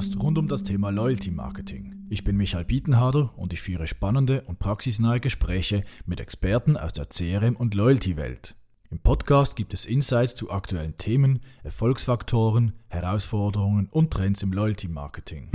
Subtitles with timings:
[0.00, 2.06] Podcast rund um das Thema Loyalty Marketing.
[2.08, 7.04] Ich bin Michael Bietenharder und ich führe spannende und praxisnahe Gespräche mit Experten aus der
[7.04, 8.54] CRM- und Loyalty-Welt.
[8.90, 15.50] Im Podcast gibt es Insights zu aktuellen Themen, Erfolgsfaktoren, Herausforderungen und Trends im Loyalty Marketing.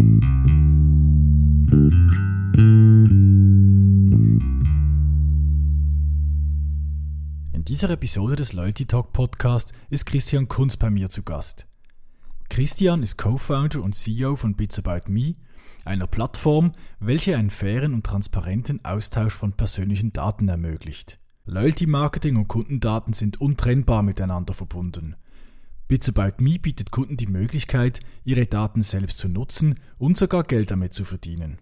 [7.52, 11.66] In dieser Episode des Loyalty Talk Podcast ist Christian Kunz bei mir zu Gast.
[12.50, 15.36] Christian ist Co-Founder und CEO von Bits About Me,
[15.84, 21.20] einer Plattform, welche einen fairen und transparenten Austausch von persönlichen Daten ermöglicht.
[21.46, 25.16] Loyalty Marketing und Kundendaten sind untrennbar miteinander verbunden.
[25.88, 30.72] Bits About Me bietet Kunden die Möglichkeit, ihre Daten selbst zu nutzen und sogar Geld
[30.72, 31.60] damit zu verdienen.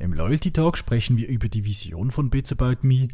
[0.00, 3.08] Im Loyalty Talk sprechen wir über die Vision von Bits About Me,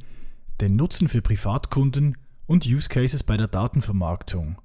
[0.63, 4.57] den Nutzen für Privatkunden und Use Cases bei der Datenvermarktung.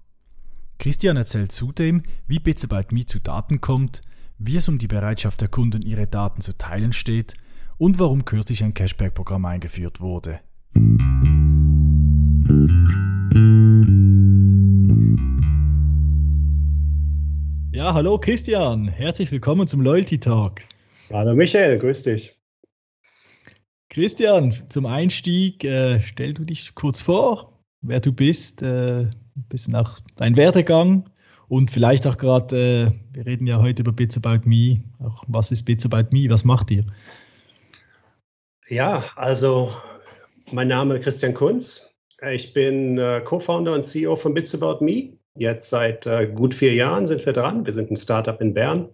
[0.80, 4.02] Christian erzählt zudem, wie Bits About Me zu Daten kommt,
[4.38, 7.36] wie es um die Bereitschaft der Kunden, ihre Daten zu teilen steht
[7.78, 10.40] und warum kürzlich ein Cashback-Programm eingeführt wurde.
[17.72, 20.62] Ja, hallo Christian, herzlich willkommen zum Loyalty Talk.
[21.12, 22.36] Hallo Michael, grüß dich.
[23.90, 27.53] Christian, zum Einstieg, äh, stell du dich kurz vor,
[27.84, 31.10] wer du bist, äh, ein bisschen auch dein Werdegang
[31.48, 35.52] und vielleicht auch gerade, äh, wir reden ja heute über Bits About Me, auch was
[35.52, 36.86] ist Bits About Me, was macht ihr?
[38.70, 39.74] Ja, also
[40.52, 41.94] mein Name ist Christian Kunz.
[42.32, 45.18] Ich bin äh, Co-Founder und CEO von Bits About Me.
[45.36, 47.66] Jetzt seit äh, gut vier Jahren sind wir dran.
[47.66, 48.90] Wir sind ein Startup in Bern.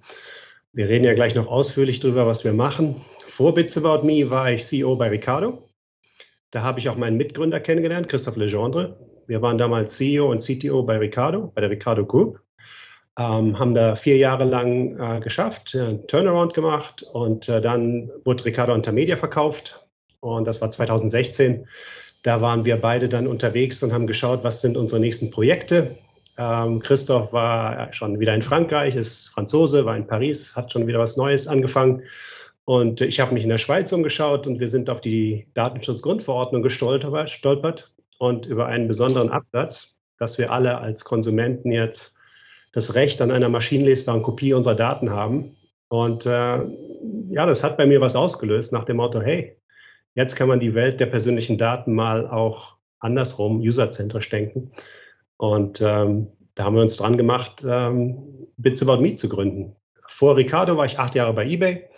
[0.73, 2.95] Wir reden ja gleich noch ausführlich darüber, was wir machen.
[3.27, 5.68] Vor Bits About Me war ich CEO bei Ricardo.
[6.51, 8.97] Da habe ich auch meinen Mitgründer kennengelernt, Christoph Legendre.
[9.27, 12.39] Wir waren damals CEO und CTO bei Ricardo, bei der Ricardo Group.
[13.17, 18.45] Ähm, haben da vier Jahre lang äh, geschafft, äh, Turnaround gemacht und äh, dann wurde
[18.45, 19.85] Ricardo Intermedia verkauft
[20.21, 21.67] und das war 2016.
[22.23, 25.97] Da waren wir beide dann unterwegs und haben geschaut, was sind unsere nächsten Projekte.
[26.37, 30.99] Ähm, Christoph war schon wieder in Frankreich, ist Franzose, war in Paris, hat schon wieder
[30.99, 32.03] was Neues angefangen.
[32.69, 37.95] Und ich habe mich in der Schweiz umgeschaut und wir sind auf die Datenschutzgrundverordnung gestolpert
[38.19, 42.15] und über einen besonderen Absatz, dass wir alle als Konsumenten jetzt
[42.71, 45.57] das Recht an einer maschinenlesbaren Kopie unserer Daten haben.
[45.87, 46.59] Und äh,
[47.31, 49.57] ja, das hat bei mir was ausgelöst nach dem Motto, hey,
[50.13, 54.73] jetzt kann man die Welt der persönlichen Daten mal auch andersrum, userzentrisch denken.
[55.37, 59.75] Und ähm, da haben wir uns dran gemacht, ähm, Bits About Me zu gründen.
[60.07, 61.89] Vor Ricardo war ich acht Jahre bei eBay.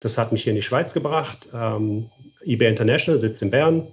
[0.00, 1.48] Das hat mich hier in die Schweiz gebracht.
[1.52, 2.10] Ähm,
[2.42, 3.88] eBay International sitzt in Bern.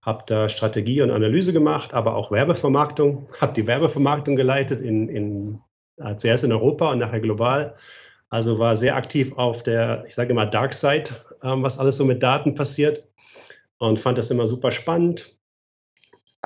[0.00, 3.28] Habe da Strategie und Analyse gemacht, aber auch Werbevermarktung.
[3.40, 5.60] Habe die Werbevermarktung geleitet in, in
[5.98, 7.76] äh, zuerst in Europa und nachher global.
[8.30, 11.10] Also war sehr aktiv auf der, ich sage immer, Dark Side,
[11.42, 13.06] ähm, was alles so mit Daten passiert
[13.78, 15.36] und fand das immer super spannend.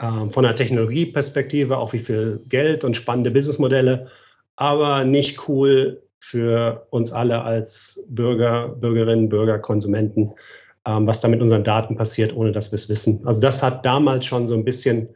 [0.00, 4.10] Ähm, von der Technologieperspektive auch wie viel Geld und spannende Businessmodelle,
[4.56, 10.32] aber nicht cool für uns alle als Bürger, Bürgerinnen, Bürger, Konsumenten,
[10.84, 13.24] ähm, was da mit unseren Daten passiert, ohne dass wir es wissen.
[13.24, 15.08] Also das hat damals schon so ein bisschen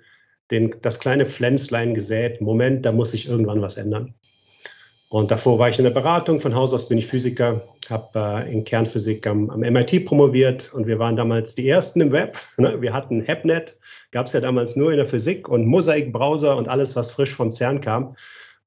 [0.52, 2.40] den, das kleine Pflänzlein gesät.
[2.40, 4.14] Moment, da muss sich irgendwann was ändern.
[5.08, 6.38] Und davor war ich in der Beratung.
[6.38, 10.86] Von Haus aus bin ich Physiker, habe äh, in Kernphysik am, am, MIT promoviert und
[10.86, 12.38] wir waren damals die Ersten im Web.
[12.56, 12.80] Ne?
[12.80, 13.76] Wir hatten HepNet,
[14.12, 17.52] gab es ja damals nur in der Physik und Mosaik-Browser und alles, was frisch vom
[17.52, 18.14] CERN kam.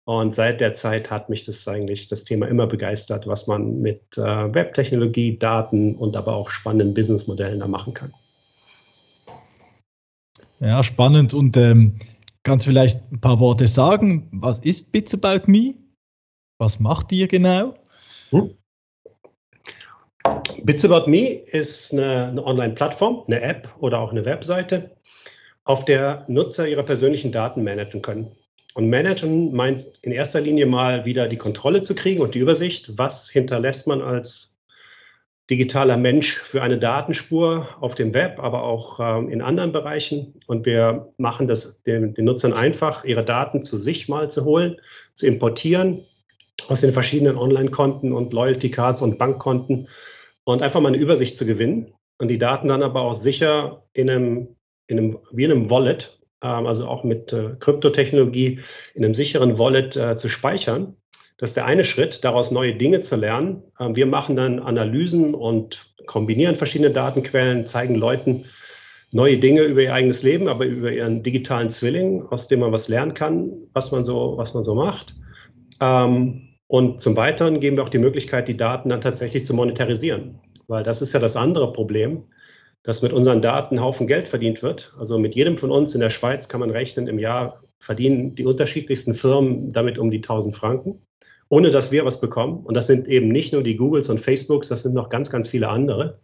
[0.05, 4.01] Und seit der Zeit hat mich das eigentlich das Thema immer begeistert, was man mit
[4.17, 8.13] äh, Webtechnologie, Daten und aber auch spannenden Businessmodellen da machen kann.
[10.59, 11.33] Ja, spannend.
[11.33, 11.99] Und ähm,
[12.43, 14.27] kannst du vielleicht ein paar Worte sagen?
[14.33, 15.75] Was ist Bits About Me?
[16.57, 17.73] Was macht ihr genau?
[18.31, 18.51] Hm?
[20.63, 24.91] Bits About Me ist eine, eine Online-Plattform, eine App oder auch eine Webseite,
[25.63, 28.31] auf der Nutzer ihre persönlichen Daten managen können.
[28.75, 32.97] Und managen meint in erster Linie mal wieder die Kontrolle zu kriegen und die Übersicht.
[32.97, 34.53] Was hinterlässt man als
[35.49, 40.39] digitaler Mensch für eine Datenspur auf dem Web, aber auch ähm, in anderen Bereichen.
[40.47, 44.77] Und wir machen das den, den Nutzern einfach, ihre Daten zu sich mal zu holen,
[45.13, 46.01] zu importieren
[46.67, 49.89] aus den verschiedenen Online-Konten und Loyalty-Cards und Bankkonten
[50.45, 54.09] und einfach mal eine Übersicht zu gewinnen und die Daten dann aber auch sicher in
[54.09, 54.55] einem,
[54.87, 58.60] in einem wie in einem Wallet, also auch mit äh, Kryptotechnologie,
[58.95, 60.95] in einem sicheren Wallet äh, zu speichern.
[61.38, 63.63] Das ist der eine Schritt, daraus neue Dinge zu lernen.
[63.80, 68.45] Ähm, wir machen dann Analysen und kombinieren verschiedene Datenquellen, zeigen Leuten
[69.12, 72.88] neue Dinge über ihr eigenes Leben, aber über ihren digitalen Zwilling, aus dem man was
[72.88, 75.13] lernen kann, was man so, was man so macht.
[75.80, 80.40] Ähm, Und zum Weiteren geben wir auch die Möglichkeit, die Daten dann tatsächlich zu monetarisieren.
[80.68, 82.24] Weil das ist ja das andere Problem,
[82.83, 84.94] dass mit unseren Daten Haufen Geld verdient wird.
[85.00, 88.45] Also mit jedem von uns in der Schweiz kann man rechnen, im Jahr verdienen die
[88.45, 91.01] unterschiedlichsten Firmen damit um die 1000 Franken,
[91.50, 92.59] ohne dass wir was bekommen.
[92.65, 95.47] Und das sind eben nicht nur die Googles und Facebooks, das sind noch ganz, ganz
[95.47, 96.19] viele andere.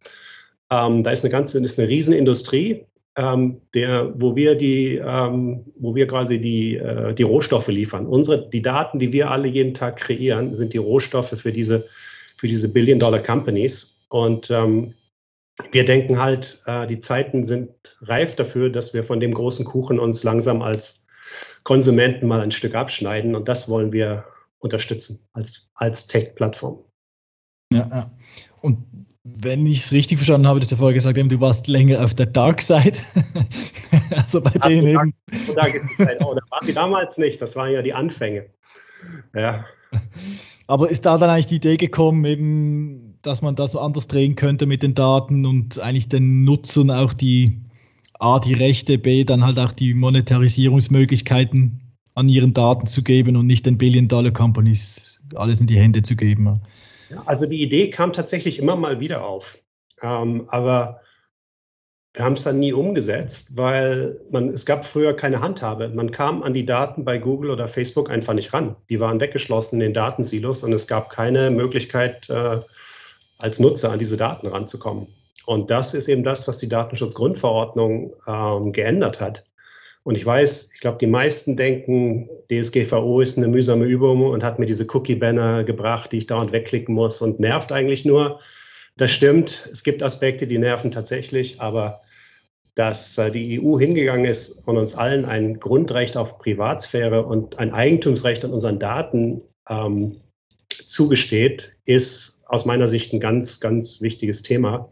[0.69, 2.85] Ähm, da ist eine ganze, ist eine Riesenindustrie,
[3.15, 8.05] ähm, der, wo wir die, ähm, wo wir quasi die, äh, die Rohstoffe liefern.
[8.05, 11.85] Unsere, die Daten, die wir alle jeden Tag kreieren, sind die Rohstoffe für diese,
[12.37, 13.97] für diese Billion-Dollar-Companies.
[14.09, 14.93] Und ähm,
[15.71, 17.71] wir denken halt, äh, die Zeiten sind
[18.01, 21.05] reif dafür, dass wir von dem großen Kuchen uns langsam als
[21.63, 23.35] Konsumenten mal ein Stück abschneiden.
[23.35, 24.25] Und das wollen wir
[24.59, 26.83] unterstützen als, als Tech-Plattform.
[27.71, 28.11] Ja, ja.
[28.61, 28.79] Und
[29.23, 32.13] wenn ich es richtig verstanden habe, dass du vorher gesagt hast, du warst länger auf
[32.13, 32.97] der Dark Side.
[34.15, 35.13] also bei Ach, denen eben.
[35.55, 35.67] Da,
[36.25, 38.49] oh, da waren die damals nicht, das waren ja die Anfänge.
[39.35, 39.65] Ja.
[40.67, 44.65] Aber ist da dann eigentlich die Idee gekommen, eben, dass man das anders drehen könnte
[44.65, 47.61] mit den Daten und eigentlich den Nutzern auch die
[48.19, 51.81] A, die Rechte, B, dann halt auch die Monetarisierungsmöglichkeiten
[52.15, 56.61] an ihren Daten zu geben und nicht den Billion-Dollar-Companies alles in die Hände zu geben?
[57.25, 59.57] Also die Idee kam tatsächlich immer mal wieder auf.
[60.01, 61.01] Ähm, aber
[62.13, 65.89] wir haben es dann nie umgesetzt, weil man, es gab früher keine Handhabe.
[65.89, 68.75] Man kam an die Daten bei Google oder Facebook einfach nicht ran.
[68.89, 72.61] Die waren weggeschlossen in den Datensilos und es gab keine Möglichkeit, äh,
[73.39, 75.07] als Nutzer an diese Daten ranzukommen.
[75.45, 79.45] Und das ist eben das, was die Datenschutzgrundverordnung ähm, geändert hat.
[80.03, 84.59] Und ich weiß, ich glaube, die meisten denken, DSGVO ist eine mühsame Übung und hat
[84.59, 88.39] mir diese Cookie-Banner gebracht, die ich dauernd wegklicken muss und nervt eigentlich nur.
[88.97, 92.01] Das stimmt, es gibt Aspekte, die nerven tatsächlich, aber
[92.75, 97.73] dass äh, die EU hingegangen ist und uns allen ein Grundrecht auf Privatsphäre und ein
[97.73, 100.21] Eigentumsrecht an unseren Daten ähm,
[100.85, 104.89] zugesteht, ist aus meiner Sicht ein ganz, ganz wichtiges Thema.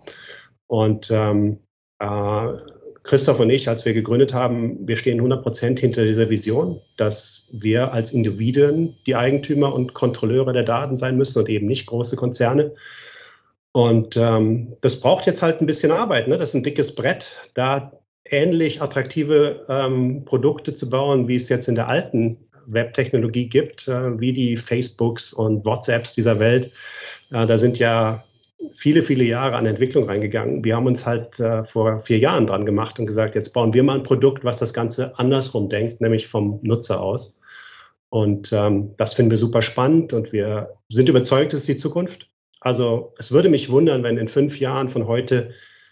[0.68, 1.60] Und ähm,
[2.00, 2.48] äh,
[3.04, 7.50] Christoph und ich, als wir gegründet haben, wir stehen 100 Prozent hinter dieser Vision, dass
[7.54, 12.16] wir als Individuen die Eigentümer und Kontrolleure der Daten sein müssen und eben nicht große
[12.16, 12.74] Konzerne.
[13.72, 16.28] Und ähm, das braucht jetzt halt ein bisschen Arbeit.
[16.28, 16.38] Ne?
[16.38, 17.94] Das ist ein dickes Brett, da
[18.26, 22.38] ähnlich attraktive ähm, Produkte zu bauen, wie es jetzt in der alten
[22.68, 26.72] Webtechnologie gibt, äh, wie die Facebooks und WhatsApps dieser Welt.
[27.30, 28.24] Da sind ja
[28.76, 30.64] viele, viele Jahre an Entwicklung reingegangen.
[30.64, 33.84] Wir haben uns halt äh, vor vier Jahren dran gemacht und gesagt, jetzt bauen wir
[33.84, 37.42] mal ein Produkt, was das Ganze andersrum denkt, nämlich vom Nutzer aus.
[38.10, 42.30] Und ähm, das finden wir super spannend und wir sind überzeugt, es ist die Zukunft.
[42.62, 45.52] Also es würde mich wundern, wenn in fünf Jahren von heute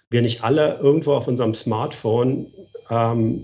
[0.10, 2.48] wir nicht alle irgendwo auf unserem Smartphone
[2.90, 3.44] ähm,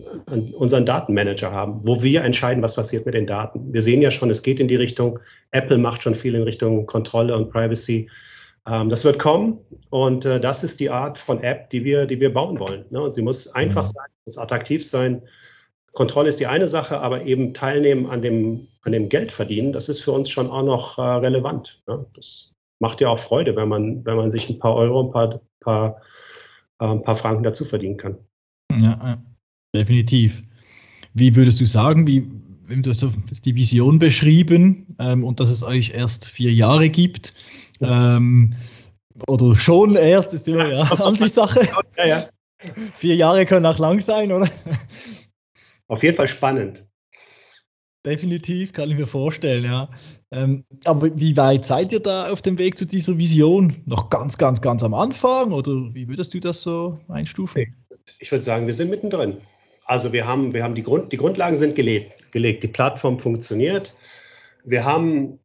[0.54, 3.74] unseren Datenmanager haben, wo wir entscheiden, was passiert mit den Daten.
[3.74, 5.20] Wir sehen ja schon, es geht in die Richtung,
[5.52, 8.10] Apple macht schon viel in Richtung Kontrolle und Privacy.
[8.68, 9.60] Ähm, das wird kommen
[9.90, 12.86] und äh, das ist die Art von App, die wir, die wir bauen wollen.
[12.92, 13.02] Ne?
[13.02, 13.92] Und sie muss einfach mhm.
[13.96, 15.24] sein, muss attraktiv sein.
[15.94, 19.90] Kontrolle ist die eine Sache, aber eben teilnehmen an dem, an dem Geld verdienen, das
[19.90, 21.82] ist für uns schon auch noch äh, relevant.
[21.88, 22.06] Ne?
[22.16, 25.42] Das macht ja auch Freude, wenn man, wenn man sich ein paar Euro, ein paar,
[25.60, 26.02] paar,
[26.80, 28.18] äh, ein paar Franken dazu verdienen kann.
[28.72, 29.22] Ja,
[29.73, 30.44] definitiv.
[31.13, 32.28] Wie würdest du sagen, wie,
[32.68, 37.33] du hast die Vision beschrieben ähm, und dass es euch erst vier Jahre gibt.
[37.81, 38.56] Ähm,
[39.28, 41.68] oder schon erst, ist immer ja, Ansichtssache.
[41.97, 42.30] Ja, ja.
[42.97, 44.49] Vier Jahre können auch lang sein, oder?
[45.87, 46.85] Auf jeden Fall spannend.
[48.06, 49.90] Definitiv, kann ich mir vorstellen, ja.
[50.31, 53.81] Ähm, aber wie weit seid ihr da auf dem Weg zu dieser Vision?
[53.85, 57.75] Noch ganz, ganz, ganz am Anfang oder wie würdest du das so einstufen?
[58.19, 59.37] Ich würde sagen, wir sind mittendrin.
[59.85, 62.64] Also wir haben, wir haben die, Grund, die Grundlagen sind gelegt, gelegt.
[62.64, 63.95] Die Plattform funktioniert.
[64.64, 65.40] Wir haben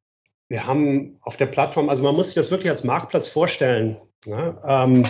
[0.48, 3.96] wir haben auf der Plattform, also man muss sich das wirklich als Marktplatz vorstellen.
[4.24, 4.84] Ja?
[4.84, 5.06] Ähm,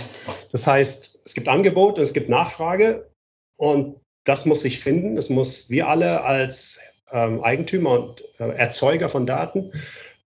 [0.52, 3.10] das heißt, es gibt Angebot, es gibt Nachfrage
[3.56, 5.16] und das muss sich finden.
[5.16, 6.80] Es muss wir alle als
[7.12, 9.72] ähm, Eigentümer und äh, Erzeuger von Daten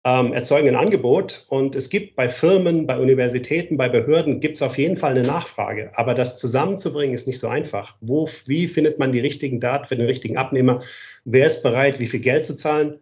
[0.05, 4.63] ähm, erzeugen ein Angebot und es gibt bei Firmen, bei Universitäten, bei Behörden gibt es
[4.63, 5.91] auf jeden Fall eine Nachfrage.
[5.95, 7.97] Aber das zusammenzubringen ist nicht so einfach.
[8.01, 10.83] Wo, wie findet man die richtigen Daten für den richtigen Abnehmer?
[11.25, 13.01] Wer ist bereit, wie viel Geld zu zahlen?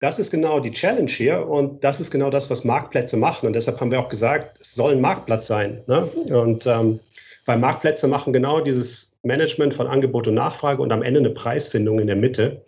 [0.00, 3.46] Das ist genau die Challenge hier und das ist genau das, was Marktplätze machen.
[3.46, 5.82] Und deshalb haben wir auch gesagt, es soll ein Marktplatz sein.
[5.86, 6.06] Ne?
[6.06, 7.00] Und ähm,
[7.44, 11.98] weil Marktplätze machen genau dieses Management von Angebot und Nachfrage und am Ende eine Preisfindung
[11.98, 12.64] in der Mitte.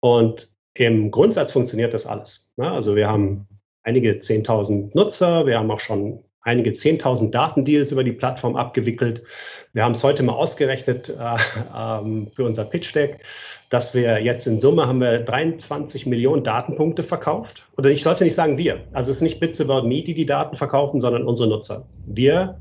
[0.00, 2.52] Und im Grundsatz funktioniert das alles.
[2.56, 2.70] Ne?
[2.70, 3.46] Also wir haben
[3.82, 9.22] einige 10.000 Nutzer, wir haben auch schon einige 10.000 Datendeals über die Plattform abgewickelt.
[9.72, 11.36] Wir haben es heute mal ausgerechnet äh,
[11.74, 13.20] ähm, für unser Pitch Deck,
[13.70, 17.66] dass wir jetzt in Summe haben wir 23 Millionen Datenpunkte verkauft.
[17.76, 18.80] Oder ich sollte nicht sagen wir.
[18.92, 21.86] Also es ist nicht Bits About Me, die die Daten verkaufen, sondern unsere Nutzer.
[22.06, 22.60] Wir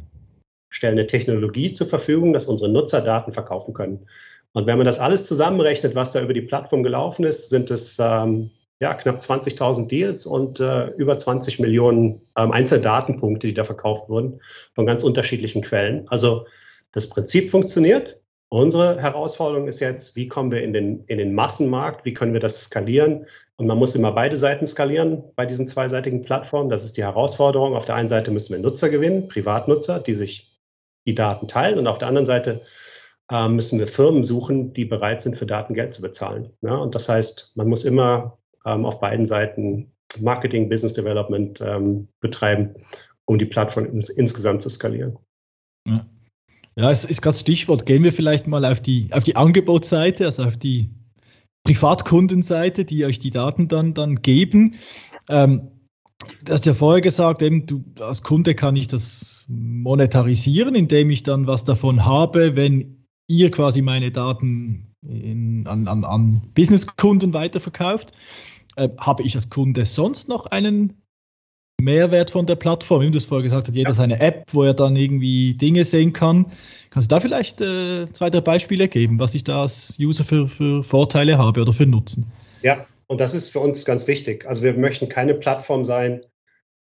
[0.69, 4.07] stellen eine Technologie zur Verfügung, dass unsere Nutzer Daten verkaufen können.
[4.53, 7.97] Und wenn man das alles zusammenrechnet, was da über die Plattform gelaufen ist, sind es
[7.99, 14.09] ähm, ja, knapp 20.000 Deals und äh, über 20 Millionen ähm, Einzeldatenpunkte, die da verkauft
[14.09, 14.41] wurden,
[14.75, 16.07] von ganz unterschiedlichen Quellen.
[16.09, 16.45] Also
[16.91, 18.19] das Prinzip funktioniert.
[18.49, 22.39] Unsere Herausforderung ist jetzt, wie kommen wir in den, in den Massenmarkt, wie können wir
[22.39, 23.25] das skalieren?
[23.55, 26.69] Und man muss immer beide Seiten skalieren bei diesen zweiseitigen Plattformen.
[26.69, 27.75] Das ist die Herausforderung.
[27.75, 30.59] Auf der einen Seite müssen wir Nutzer gewinnen, Privatnutzer, die sich
[31.07, 31.79] die Daten teilen.
[31.79, 32.61] Und auf der anderen Seite
[33.31, 36.51] äh, müssen wir Firmen suchen, die bereit sind, für Daten Geld zu bezahlen.
[36.61, 42.07] Ja, und das heißt, man muss immer ähm, auf beiden Seiten Marketing, Business Development ähm,
[42.19, 42.75] betreiben,
[43.25, 45.17] um die Plattform ins, insgesamt zu skalieren.
[45.87, 46.01] Ja.
[46.75, 47.85] Ja, es ist gerade Stichwort.
[47.85, 50.89] Gehen wir vielleicht mal auf die, auf die Angebotsseite, also auf die
[51.63, 54.75] Privatkundenseite, die euch die Daten dann, dann geben.
[55.29, 55.69] Ähm,
[56.43, 61.21] du hast ja vorher gesagt, eben du als Kunde kann ich das monetarisieren, indem ich
[61.21, 68.13] dann was davon habe, wenn ihr quasi meine Daten in, an, an, an Businesskunden weiterverkauft.
[68.75, 71.01] Äh, habe ich als Kunde sonst noch einen
[71.81, 73.01] Mehrwert von der Plattform?
[73.01, 73.95] Wie du es vorher gesagt hast, jeder ja.
[73.95, 76.47] seine App, wo er dann irgendwie Dinge sehen kann.
[76.89, 80.47] Kannst du da vielleicht äh, zwei, drei Beispiele geben, was ich da als User für,
[80.47, 82.31] für Vorteile habe oder für Nutzen?
[82.61, 84.45] Ja, und das ist für uns ganz wichtig.
[84.47, 86.21] Also wir möchten keine Plattform sein,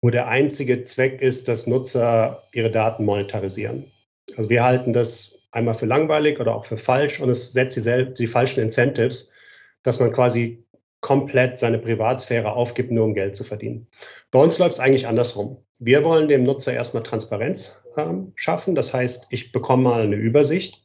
[0.03, 3.85] wo der einzige Zweck ist, dass Nutzer ihre Daten monetarisieren.
[4.37, 8.15] Also wir halten das einmal für langweilig oder auch für falsch und es setzt die,
[8.15, 9.33] die falschen Incentives,
[9.83, 10.65] dass man quasi
[11.01, 13.87] komplett seine Privatsphäre aufgibt, nur um Geld zu verdienen.
[14.31, 15.59] Bei uns läuft es eigentlich andersrum.
[15.79, 18.75] Wir wollen dem Nutzer erstmal Transparenz ähm, schaffen.
[18.75, 20.83] Das heißt, ich bekomme mal eine Übersicht.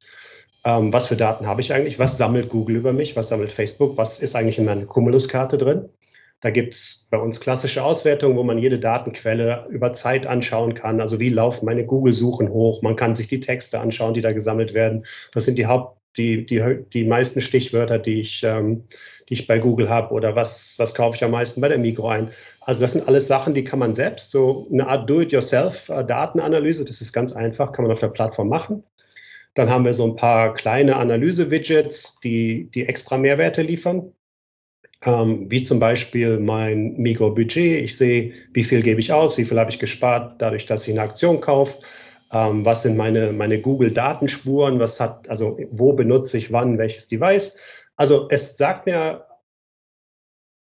[0.66, 2.00] Ähm, was für Daten habe ich eigentlich?
[2.00, 3.16] Was sammelt Google über mich?
[3.16, 3.98] Was sammelt Facebook?
[3.98, 5.90] Was ist eigentlich in meiner Cumulus-Karte drin?
[6.42, 11.02] Da gibt es bei uns klassische Auswertungen, wo man jede Datenquelle über Zeit anschauen kann.
[11.02, 12.82] Also wie laufen meine Google-Suchen hoch?
[12.82, 15.06] Man kann sich die Texte anschauen, die da gesammelt werden.
[15.34, 18.86] Das sind die Haupt, die, die, die meisten Stichwörter, die ich, ähm,
[19.28, 22.08] die ich bei Google habe oder was, was kaufe ich am meisten bei der Migro
[22.08, 22.32] ein.
[22.62, 27.12] Also das sind alles Sachen, die kann man selbst, so eine Art Do-it-yourself-Datenanalyse, das ist
[27.12, 28.84] ganz einfach, kann man auf der Plattform machen.
[29.56, 34.14] Dann haben wir so ein paar kleine Analyse-Widgets, die, die extra Mehrwerte liefern.
[35.06, 37.84] Ähm, wie zum Beispiel mein Migro-Budget.
[37.84, 40.92] Ich sehe, wie viel gebe ich aus, wie viel habe ich gespart, dadurch, dass ich
[40.92, 41.80] eine Aktion kaufe.
[42.32, 44.80] Ähm, was sind meine, meine Google-Datenspuren?
[44.80, 47.58] Was hat, also wo benutze ich wann welches Device?
[47.96, 49.26] Also es sagt mir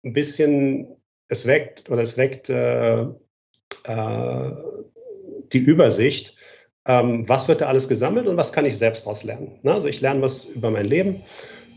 [0.05, 0.97] ein bisschen,
[1.29, 4.51] es weckt oder es weckt äh, äh,
[5.53, 6.37] die Übersicht,
[6.87, 9.59] ähm, was wird da alles gesammelt und was kann ich selbst daraus lernen.
[9.63, 9.73] Ne?
[9.73, 11.25] Also ich lerne was über mein Leben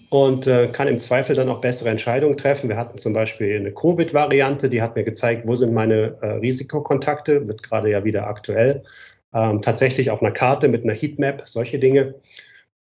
[0.09, 2.69] und äh, kann im Zweifel dann auch bessere Entscheidungen treffen.
[2.69, 7.47] Wir hatten zum Beispiel eine Covid-Variante, die hat mir gezeigt, wo sind meine äh, Risikokontakte,
[7.47, 8.83] wird gerade ja wieder aktuell,
[9.33, 12.15] ähm, tatsächlich auf einer Karte mit einer Heatmap, solche Dinge.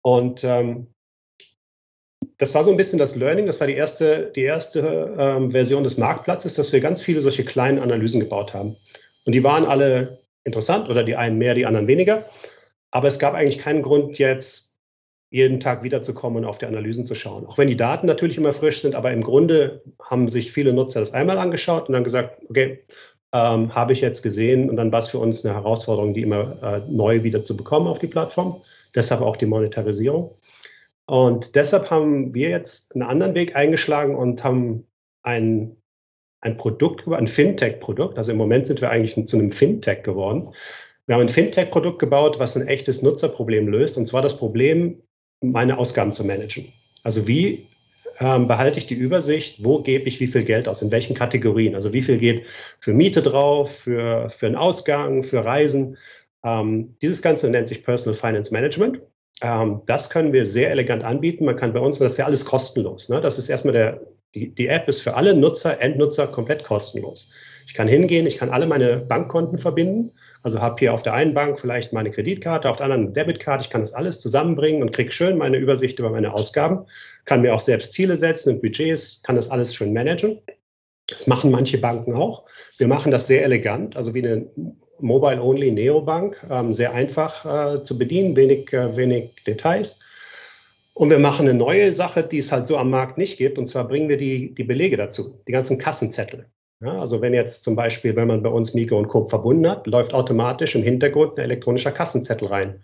[0.00, 0.86] Und ähm,
[2.38, 3.46] das war so ein bisschen das Learning.
[3.46, 7.44] Das war die erste, die erste ähm, Version des Marktplatzes, dass wir ganz viele solche
[7.44, 8.76] kleinen Analysen gebaut haben.
[9.24, 12.24] Und die waren alle interessant oder die einen mehr, die anderen weniger.
[12.90, 14.67] Aber es gab eigentlich keinen Grund, jetzt
[15.30, 17.46] jeden Tag wiederzukommen und auf die Analysen zu schauen.
[17.46, 21.00] Auch wenn die Daten natürlich immer frisch sind, aber im Grunde haben sich viele Nutzer
[21.00, 22.84] das einmal angeschaut und dann gesagt, okay,
[23.32, 26.62] ähm, habe ich jetzt gesehen und dann war es für uns eine Herausforderung, die immer
[26.62, 28.62] äh, neu wieder zu bekommen auf die Plattform.
[28.94, 30.34] Deshalb auch die Monetarisierung.
[31.04, 34.86] Und deshalb haben wir jetzt einen anderen Weg eingeschlagen und haben
[35.22, 35.76] ein,
[36.40, 38.16] ein Produkt, ein Fintech-Produkt.
[38.16, 40.54] Also im Moment sind wir eigentlich zu einem Fintech geworden.
[41.06, 43.96] Wir haben ein Fintech-Produkt gebaut, was ein echtes Nutzerproblem löst.
[43.98, 45.02] Und zwar das Problem,
[45.40, 46.72] meine Ausgaben zu managen.
[47.02, 47.66] Also wie
[48.20, 51.74] ähm, behalte ich die Übersicht, wo gebe ich wie viel Geld aus, in welchen Kategorien.
[51.74, 52.44] Also wie viel geht
[52.80, 55.96] für Miete drauf, für, für einen Ausgang, für Reisen.
[56.44, 59.00] Ähm, dieses Ganze nennt sich Personal Finance Management.
[59.40, 61.44] Ähm, das können wir sehr elegant anbieten.
[61.44, 63.08] Man kann bei uns, das ist ja alles kostenlos.
[63.08, 63.20] Ne?
[63.20, 64.00] Das ist erstmal der,
[64.34, 67.32] die, die App ist für alle Nutzer, Endnutzer komplett kostenlos.
[67.68, 70.10] Ich kann hingehen, ich kann alle meine Bankkonten verbinden.
[70.42, 73.64] Also habe hier auf der einen Bank vielleicht meine Kreditkarte, auf der anderen eine Debitkarte.
[73.64, 76.86] Ich kann das alles zusammenbringen und kriege schön meine Übersicht über meine Ausgaben.
[77.26, 80.38] Kann mir auch selbst Ziele setzen und Budgets, kann das alles schön managen.
[81.08, 82.44] Das machen manche Banken auch.
[82.78, 84.46] Wir machen das sehr elegant, also wie eine
[85.00, 90.00] Mobile-Only Neobank, ähm, sehr einfach äh, zu bedienen, wenig, äh, wenig Details.
[90.94, 93.58] Und wir machen eine neue Sache, die es halt so am Markt nicht gibt.
[93.58, 96.46] Und zwar bringen wir die, die Belege dazu, die ganzen Kassenzettel.
[96.80, 99.86] Ja, also wenn jetzt zum Beispiel, wenn man bei uns Migo und Coop verbunden hat,
[99.88, 102.80] läuft automatisch im Hintergrund ein elektronischer Kassenzettel rein.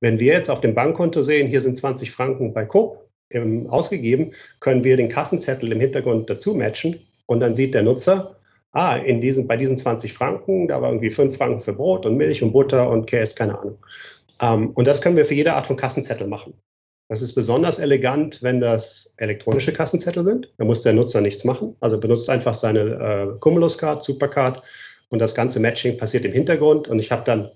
[0.00, 4.32] Wenn wir jetzt auf dem Bankkonto sehen, hier sind 20 Franken bei Coop ähm, ausgegeben,
[4.60, 8.36] können wir den Kassenzettel im Hintergrund dazu matchen und dann sieht der Nutzer,
[8.72, 12.18] ah, in diesen, bei diesen 20 Franken, da war irgendwie 5 Franken für Brot und
[12.18, 13.78] Milch und Butter und Käse, keine Ahnung.
[14.42, 16.52] Ähm, und das können wir für jede Art von Kassenzettel machen.
[17.08, 20.52] Das ist besonders elegant, wenn das elektronische Kassenzettel sind.
[20.58, 21.74] Da muss der Nutzer nichts machen.
[21.80, 24.62] Also benutzt einfach seine äh, Cumulus-Card, Supercard
[25.08, 26.86] und das ganze Matching passiert im Hintergrund.
[26.86, 27.50] Und ich habe dann,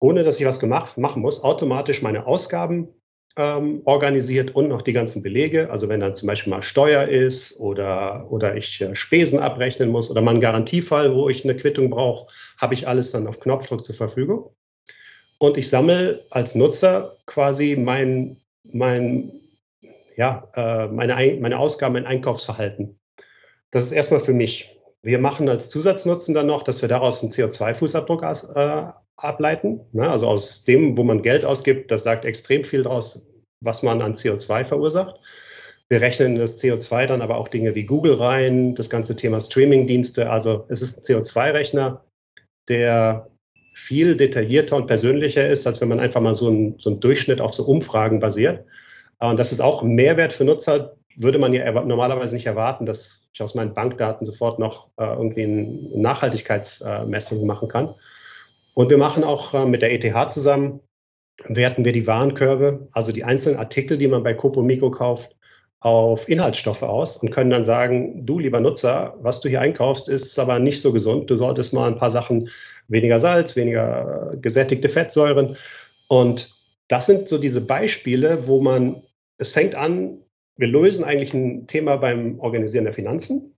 [0.00, 2.88] ohne dass ich was gemacht machen muss, automatisch meine Ausgaben
[3.36, 5.70] ähm, organisiert und noch die ganzen Belege.
[5.70, 10.10] Also wenn dann zum Beispiel mal Steuer ist oder, oder ich äh, Spesen abrechnen muss
[10.10, 13.84] oder mal einen Garantiefall, wo ich eine Quittung brauche, habe ich alles dann auf Knopfdruck
[13.84, 14.54] zur Verfügung.
[15.38, 18.38] Und ich sammle als Nutzer quasi mein
[18.72, 19.32] mein,
[20.16, 22.98] ja, äh, meine, meine Ausgaben, mein Einkaufsverhalten.
[23.70, 24.70] Das ist erstmal für mich.
[25.02, 28.22] Wir machen als Zusatznutzen dann noch, dass wir daraus einen CO2-Fußabdruck
[28.54, 29.80] äh, ableiten.
[29.92, 30.08] Ne?
[30.08, 33.26] Also aus dem, wo man Geld ausgibt, das sagt extrem viel daraus,
[33.60, 35.20] was man an CO2 verursacht.
[35.88, 40.30] Wir rechnen das CO2 dann aber auch Dinge wie Google rein, das ganze Thema Streaming-Dienste.
[40.30, 42.02] Also es ist ein CO2-Rechner,
[42.68, 43.30] der
[43.74, 47.54] viel detaillierter und persönlicher ist, als wenn man einfach mal so einen, so Durchschnitt auf
[47.54, 48.64] so Umfragen basiert.
[49.18, 53.42] Und das ist auch Mehrwert für Nutzer, würde man ja normalerweise nicht erwarten, dass ich
[53.42, 57.94] aus meinen Bankdaten sofort noch äh, irgendwie eine Nachhaltigkeitsmessung machen kann.
[58.74, 60.80] Und wir machen auch äh, mit der ETH zusammen,
[61.46, 65.36] werten wir die Warenkörbe, also die einzelnen Artikel, die man bei Copo Mikro kauft,
[65.80, 70.38] auf Inhaltsstoffe aus und können dann sagen, du lieber Nutzer, was du hier einkaufst, ist
[70.38, 71.28] aber nicht so gesund.
[71.28, 72.48] Du solltest mal ein paar Sachen
[72.88, 75.56] weniger Salz, weniger gesättigte Fettsäuren.
[76.08, 76.54] Und
[76.88, 79.02] das sind so diese Beispiele, wo man,
[79.38, 80.18] es fängt an,
[80.56, 83.56] wir lösen eigentlich ein Thema beim Organisieren der Finanzen,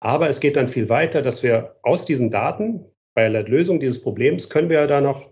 [0.00, 4.02] aber es geht dann viel weiter, dass wir aus diesen Daten, bei der Lösung dieses
[4.02, 5.26] Problems, können wir da noch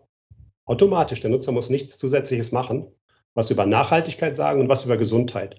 [0.65, 2.89] automatisch, der Nutzer muss nichts Zusätzliches machen,
[3.35, 5.57] was über Nachhaltigkeit sagen und was über Gesundheit.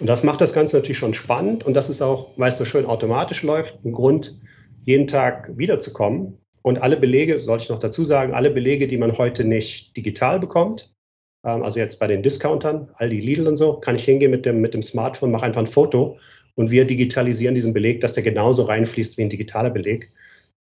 [0.00, 2.64] Und das macht das Ganze natürlich schon spannend und das ist auch, weil es so
[2.64, 4.38] schön automatisch läuft, ein Grund,
[4.84, 9.16] jeden Tag wiederzukommen und alle Belege, sollte ich noch dazu sagen, alle Belege, die man
[9.16, 10.92] heute nicht digital bekommt,
[11.44, 14.60] ähm, also jetzt bei den Discountern, Aldi, Lidl und so, kann ich hingehen mit dem,
[14.60, 16.18] mit dem Smartphone, mache einfach ein Foto
[16.54, 20.10] und wir digitalisieren diesen Beleg, dass der genauso reinfließt wie ein digitaler Beleg.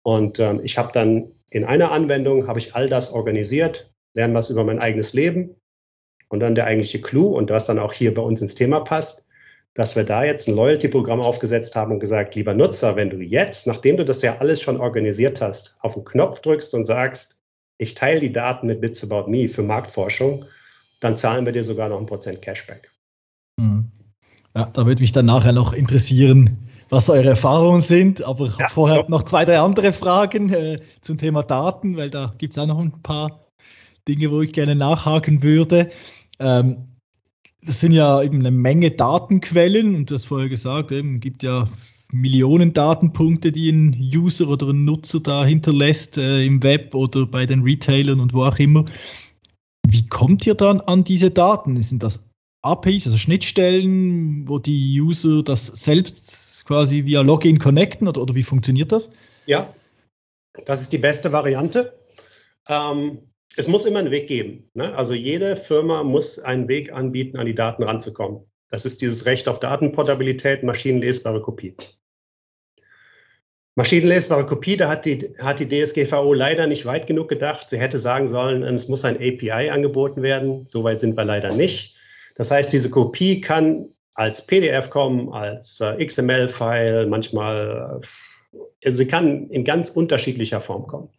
[0.04, 4.50] Und ähm, ich habe dann in einer Anwendung, habe ich all das organisiert, lerne was
[4.50, 5.56] über mein eigenes Leben
[6.30, 9.25] und dann der eigentliche Clou und was dann auch hier bei uns ins Thema passt,
[9.76, 13.68] dass wir da jetzt ein Loyalty-Programm aufgesetzt haben und gesagt, lieber Nutzer, wenn du jetzt,
[13.68, 17.40] nachdem du das ja alles schon organisiert hast, auf den Knopf drückst und sagst,
[17.78, 20.46] ich teile die Daten mit Bits About Me für Marktforschung,
[21.02, 22.90] dann zahlen wir dir sogar noch ein Prozent Cashback.
[23.60, 23.92] Mhm.
[24.56, 28.24] Ja, da würde mich dann nachher noch interessieren, was eure Erfahrungen sind.
[28.24, 29.06] Aber ich ja, vorher ja.
[29.10, 32.80] noch zwei, drei andere Fragen äh, zum Thema Daten, weil da gibt es auch noch
[32.80, 33.42] ein paar
[34.08, 35.90] Dinge, wo ich gerne nachhaken würde.
[36.40, 36.95] Ähm,
[37.66, 41.68] das sind ja eben eine Menge Datenquellen und du hast vorher gesagt, es gibt ja
[42.12, 47.46] Millionen Datenpunkte, die ein User oder ein Nutzer da hinterlässt äh, im Web oder bei
[47.46, 48.86] den Retailern und wo auch immer.
[49.88, 51.82] Wie kommt ihr dann an diese Daten?
[51.82, 52.30] Sind das
[52.62, 58.44] APIs, also Schnittstellen, wo die User das selbst quasi via Login connecten oder, oder wie
[58.44, 59.10] funktioniert das?
[59.46, 59.74] Ja,
[60.66, 61.98] das ist die beste Variante.
[62.68, 63.20] Ähm,
[63.58, 64.70] es muss immer einen Weg geben.
[64.74, 64.96] Ne?
[64.96, 68.42] Also jede Firma muss einen Weg anbieten, an die Daten ranzukommen.
[68.70, 71.76] Das ist dieses Recht auf Datenportabilität, maschinenlesbare Kopie.
[73.76, 77.70] Maschinenlesbare Kopie, da hat die, hat die DSGVO leider nicht weit genug gedacht.
[77.70, 80.66] Sie hätte sagen sollen, es muss ein API angeboten werden.
[80.66, 81.96] Soweit sind wir leider nicht.
[82.36, 88.02] Das heißt, diese Kopie kann als PDF kommen, als äh, XML-File, manchmal,
[88.82, 91.10] äh, sie kann in ganz unterschiedlicher Form kommen.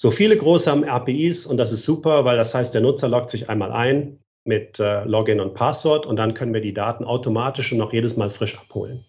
[0.00, 3.30] So viele große haben APIs und das ist super, weil das heißt, der Nutzer loggt
[3.30, 7.72] sich einmal ein mit äh, Login und Passwort und dann können wir die Daten automatisch
[7.72, 9.04] und noch jedes Mal frisch abholen.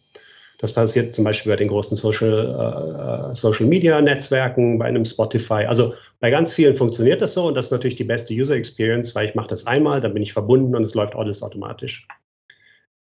[0.58, 5.66] Das passiert zum Beispiel bei den großen Social, äh, Social Media Netzwerken, bei einem Spotify.
[5.68, 9.14] Also bei ganz vielen funktioniert das so und das ist natürlich die beste User Experience,
[9.14, 12.08] weil ich mache das einmal, dann bin ich verbunden und es läuft alles automatisch.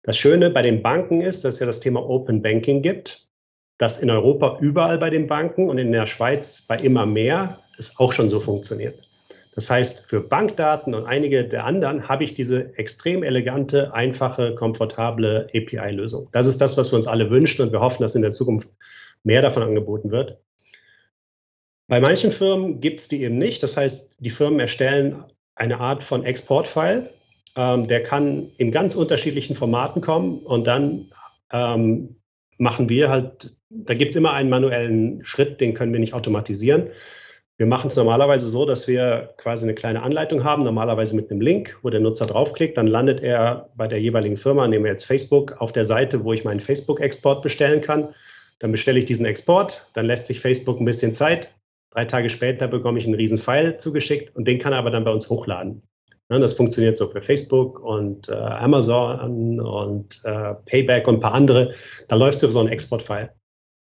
[0.04, 3.28] Das Schöne bei den Banken ist, dass es ja das Thema Open Banking gibt,
[3.78, 8.00] das in Europa überall bei den Banken und in der Schweiz bei immer mehr es
[8.00, 8.96] auch schon so funktioniert.
[9.56, 15.48] Das heißt, für Bankdaten und einige der anderen habe ich diese extrem elegante, einfache, komfortable
[15.54, 16.28] API-Lösung.
[16.34, 18.68] Das ist das, was wir uns alle wünschen und wir hoffen, dass in der Zukunft
[19.24, 20.40] mehr davon angeboten wird.
[21.88, 23.64] Bei manchen Firmen gibt es die eben nicht.
[23.64, 25.24] Das heißt, die Firmen erstellen
[25.56, 27.10] eine Art von Exportfile.
[27.56, 31.12] Ähm, der kann in ganz unterschiedlichen Formaten kommen und dann
[31.54, 32.18] ähm,
[32.58, 36.90] machen wir halt, da gibt es immer einen manuellen Schritt, den können wir nicht automatisieren.
[37.58, 41.40] Wir machen es normalerweise so, dass wir quasi eine kleine Anleitung haben, normalerweise mit einem
[41.40, 45.06] Link, wo der Nutzer draufklickt, dann landet er bei der jeweiligen Firma, nehmen wir jetzt
[45.06, 48.14] Facebook, auf der Seite, wo ich meinen Facebook-Export bestellen kann.
[48.60, 51.50] Dann bestelle ich diesen Export, dann lässt sich Facebook ein bisschen Zeit.
[51.92, 55.06] Drei Tage später bekomme ich einen riesen File zugeschickt und den kann er aber dann
[55.06, 55.82] bei uns hochladen.
[56.28, 61.36] Ne, das funktioniert so für Facebook und äh, Amazon und äh, Payback und ein paar
[61.36, 61.76] andere.
[62.10, 63.30] Da läuft so ein Export-File.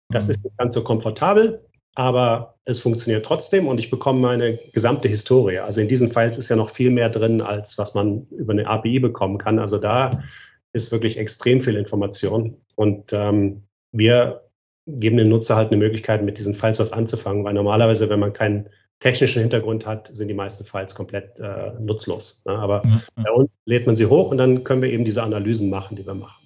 [0.10, 0.32] Das mhm.
[0.32, 5.60] ist nicht ganz so komfortabel, aber es funktioniert trotzdem und ich bekomme meine gesamte Historie.
[5.60, 8.67] Also in diesen Files ist ja noch viel mehr drin, als was man über eine
[8.67, 9.60] API bekommen kann.
[9.60, 10.23] Also da
[10.71, 14.43] ist wirklich extrem viel Information und ähm, wir
[14.86, 18.34] geben dem Nutzer halt eine Möglichkeit, mit diesen Files was anzufangen, weil normalerweise, wenn man
[18.34, 22.43] keinen technischen Hintergrund hat, sind die meisten Files komplett äh, nutzlos.
[22.45, 22.54] Ne?
[22.54, 23.02] Aber ja.
[23.15, 26.06] bei uns lädt man sie hoch und dann können wir eben diese Analysen machen, die
[26.06, 26.38] wir machen.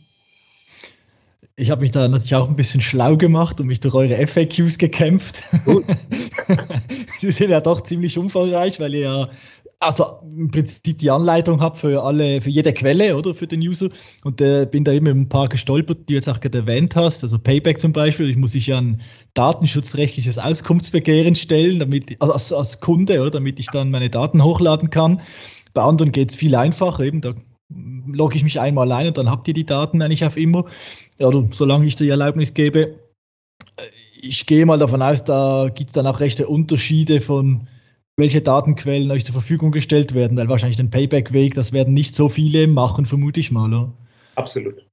[1.56, 4.80] Ich habe mich da natürlich auch ein bisschen schlau gemacht und mich durch eure FAQs
[4.80, 5.44] gekämpft.
[7.22, 9.30] die sind ja doch ziemlich umfangreich, weil ihr ja
[9.80, 13.90] also im Prinzip die Anleitung habe für alle, für jede Quelle, oder für den User.
[14.24, 17.24] Und äh, bin da eben ein paar gestolpert, die du jetzt auch gerade erwähnt hast.
[17.24, 18.30] Also Payback zum Beispiel.
[18.30, 19.02] Ich muss sich ja ein
[19.34, 24.90] datenschutzrechtliches Auskunftsbegehren stellen, damit, also als, als Kunde, oder, damit ich dann meine Daten hochladen
[24.90, 25.22] kann.
[25.74, 27.34] Bei anderen geht es viel einfacher, eben da
[28.06, 30.66] logge ich mich einmal ein und dann habt ihr die Daten eigentlich auf immer.
[31.20, 33.00] Oder solange ich die Erlaubnis gebe.
[33.78, 33.88] Äh,
[34.22, 37.68] ich gehe mal davon aus, da gibt es dann auch rechte Unterschiede von
[38.16, 42.30] welche Datenquellen euch zur Verfügung gestellt werden, weil wahrscheinlich den Payback-Weg, das werden nicht so
[42.30, 43.68] viele machen, vermute ich mal.
[43.68, 43.94] Oder?
[44.36, 44.86] Absolut.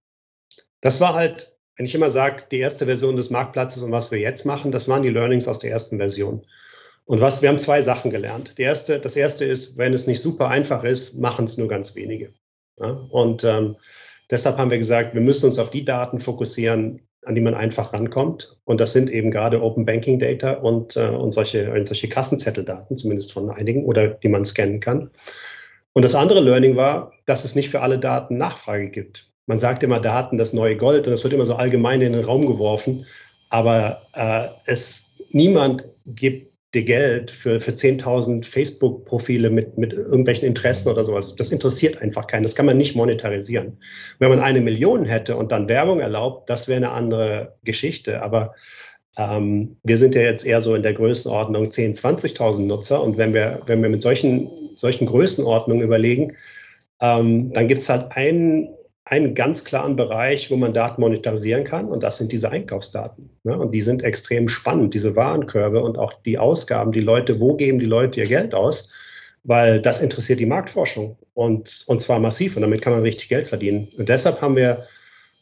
[0.80, 4.18] Das war halt, wenn ich immer sage, die erste Version des Marktplatzes und was wir
[4.18, 6.46] jetzt machen, das waren die Learnings aus der ersten Version.
[7.04, 8.54] Und was, wir haben zwei Sachen gelernt.
[8.56, 11.94] Die erste, das erste ist, wenn es nicht super einfach ist, machen es nur ganz
[11.96, 12.32] wenige.
[12.78, 12.90] Ja?
[13.10, 13.76] Und ähm,
[14.30, 17.92] deshalb haben wir gesagt, wir müssen uns auf die Daten fokussieren, an die man einfach
[17.92, 18.56] rankommt.
[18.64, 23.32] Und das sind eben gerade Open Banking Data und, äh, und solche, solche Kassenzetteldaten, zumindest
[23.32, 25.10] von einigen, oder die man scannen kann.
[25.92, 29.30] Und das andere Learning war, dass es nicht für alle Daten Nachfrage gibt.
[29.46, 32.24] Man sagt immer Daten das neue Gold und es wird immer so allgemein in den
[32.24, 33.06] Raum geworfen,
[33.48, 40.88] aber äh, es niemand gibt dir Geld für, für 10.000 Facebook-Profile mit, mit irgendwelchen Interessen
[40.88, 41.34] oder sowas.
[41.34, 42.44] Das interessiert einfach keinen.
[42.44, 43.78] Das kann man nicht monetarisieren.
[44.18, 48.22] Wenn man eine Million hätte und dann Werbung erlaubt, das wäre eine andere Geschichte.
[48.22, 48.54] Aber
[49.18, 53.02] ähm, wir sind ja jetzt eher so in der Größenordnung 10.000, 20.000 Nutzer.
[53.02, 56.36] Und wenn wir, wenn wir mit solchen, solchen Größenordnungen überlegen,
[57.00, 58.68] ähm, dann gibt es halt einen
[59.04, 63.30] einen ganz klaren Bereich, wo man Daten monetarisieren kann, und das sind diese Einkaufsdaten.
[63.44, 63.58] Ne?
[63.58, 67.78] Und die sind extrem spannend, diese Warenkörbe und auch die Ausgaben, die Leute, wo geben
[67.78, 68.92] die Leute ihr Geld aus,
[69.42, 73.48] weil das interessiert die Marktforschung und, und zwar massiv und damit kann man richtig Geld
[73.48, 73.88] verdienen.
[73.96, 74.86] Und deshalb haben wir,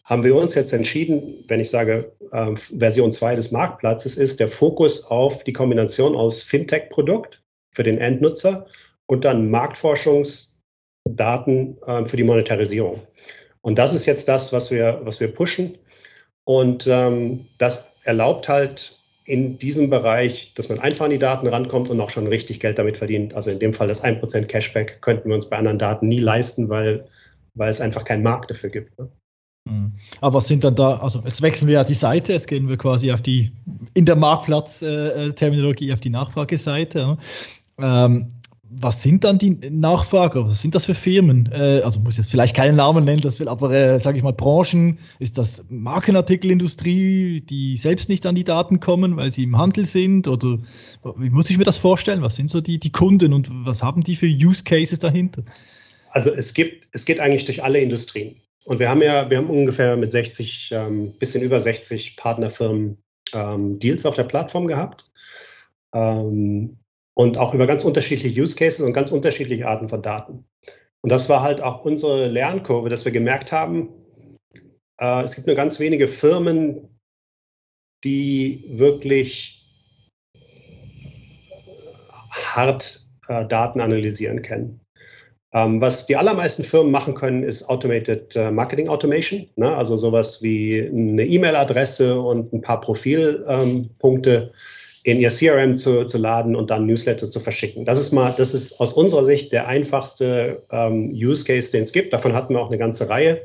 [0.05, 4.49] haben wir uns jetzt entschieden, wenn ich sage, äh, Version 2 des Marktplatzes ist der
[4.49, 7.43] Fokus auf die Kombination aus Fintech-Produkt
[7.73, 8.67] für den Endnutzer
[9.07, 13.03] und dann Marktforschungsdaten äh, für die Monetarisierung.
[13.69, 15.77] Und das ist jetzt das, was wir, was wir pushen.
[16.45, 21.91] Und ähm, das erlaubt halt in diesem Bereich, dass man einfach an die Daten rankommt
[21.91, 23.35] und auch schon richtig Geld damit verdient.
[23.35, 26.71] Also in dem Fall das 1% Cashback könnten wir uns bei anderen Daten nie leisten,
[26.71, 27.09] weil,
[27.53, 28.99] weil es einfach keinen Markt dafür gibt.
[28.99, 29.11] Ne?
[29.69, 29.93] Hm.
[30.23, 32.79] Aber was sind dann da, also jetzt wechseln wir ja die Seite, jetzt gehen wir
[32.79, 33.53] quasi auf die,
[33.93, 37.19] in der Marktplatz-Terminologie äh, äh auf die Nachfrageseite.
[37.77, 38.33] Ähm,
[38.71, 40.47] was sind dann die Nachfrager?
[40.47, 41.51] Was sind das für Firmen?
[41.53, 44.33] Äh, also muss jetzt vielleicht keinen Namen nennen, das will, aber äh, sage ich mal
[44.33, 44.99] Branchen.
[45.19, 50.29] Ist das Markenartikelindustrie, die selbst nicht an die Daten kommen, weil sie im Handel sind?
[50.29, 50.59] Oder
[51.17, 52.23] wie muss ich mir das vorstellen?
[52.23, 55.43] Was sind so die, die Kunden und was haben die für Use Cases dahinter?
[56.11, 58.37] Also es gibt, es geht eigentlich durch alle Industrien.
[58.65, 62.99] Und wir haben ja, wir haben ungefähr mit 60, ähm, bisschen über 60 Partnerfirmen
[63.33, 65.11] ähm, Deals auf der Plattform gehabt.
[65.95, 66.77] Ähm,
[67.19, 70.45] und auch über ganz unterschiedliche Use Cases und ganz unterschiedliche Arten von Daten.
[71.01, 73.89] Und das war halt auch unsere Lernkurve, dass wir gemerkt haben,
[75.01, 77.01] äh, es gibt nur ganz wenige Firmen,
[78.05, 79.69] die wirklich
[82.31, 84.81] hart äh, Daten analysieren können.
[85.53, 89.75] Ähm, was die allermeisten Firmen machen können, ist Automated äh, Marketing Automation, ne?
[89.75, 94.33] also sowas wie eine E-Mail-Adresse und ein paar Profilpunkte.
[94.33, 94.51] Ähm,
[95.09, 97.87] in ihr CRM zu, zu laden und dann Newsletter zu verschicken.
[97.87, 101.93] Das ist mal, das ist aus unserer Sicht der einfachste ähm, Use Case, den es
[101.93, 102.13] gibt.
[102.13, 103.41] Davon hatten wir auch eine ganze Reihe.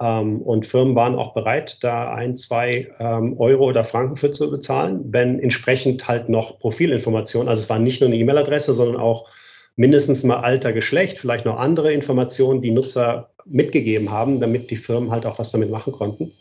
[0.00, 4.48] Ähm, und Firmen waren auch bereit, da ein, zwei ähm, Euro oder Franken für zu
[4.52, 9.28] bezahlen, wenn entsprechend halt noch Profilinformationen, also es war nicht nur eine E-Mail-Adresse, sondern auch
[9.74, 15.10] mindestens mal Alter, Geschlecht, vielleicht noch andere Informationen, die Nutzer mitgegeben haben, damit die Firmen
[15.10, 16.32] halt auch was damit machen konnten.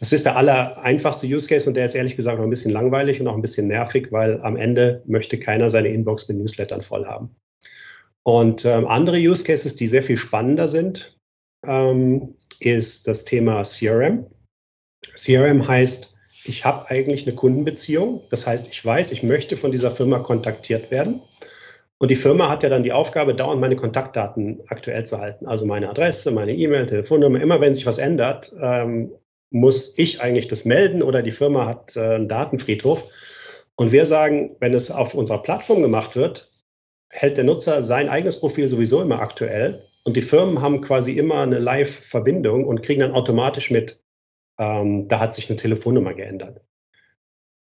[0.00, 2.70] Das ist der aller einfachste Use Case und der ist ehrlich gesagt noch ein bisschen
[2.70, 6.82] langweilig und auch ein bisschen nervig, weil am Ende möchte keiner seine Inbox mit Newslettern
[6.82, 7.34] voll haben.
[8.22, 11.18] Und ähm, andere Use Cases, die sehr viel spannender sind,
[11.66, 14.26] ähm, ist das Thema CRM.
[15.14, 18.22] CRM heißt, ich habe eigentlich eine Kundenbeziehung.
[18.30, 21.22] Das heißt, ich weiß, ich möchte von dieser Firma kontaktiert werden.
[21.98, 25.46] Und die Firma hat ja dann die Aufgabe, dauernd meine Kontaktdaten aktuell zu halten.
[25.46, 27.40] Also meine Adresse, meine E-Mail, Telefonnummer.
[27.40, 29.10] Immer wenn sich was ändert, ähm,
[29.50, 33.10] muss ich eigentlich das melden oder die Firma hat äh, einen Datenfriedhof.
[33.76, 36.48] Und wir sagen, wenn es auf unserer Plattform gemacht wird,
[37.10, 39.82] hält der Nutzer sein eigenes Profil sowieso immer aktuell.
[40.04, 44.00] Und die Firmen haben quasi immer eine Live-Verbindung und kriegen dann automatisch mit,
[44.58, 46.60] ähm, da hat sich eine Telefonnummer geändert.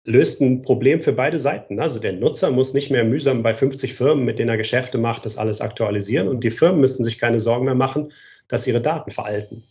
[0.05, 1.79] Löst ein Problem für beide Seiten.
[1.79, 5.25] Also der Nutzer muss nicht mehr mühsam bei 50 Firmen, mit denen er Geschäfte macht,
[5.25, 6.27] das alles aktualisieren.
[6.27, 8.13] Und die Firmen müssen sich keine Sorgen mehr machen,
[8.47, 9.63] dass ihre Daten veralten.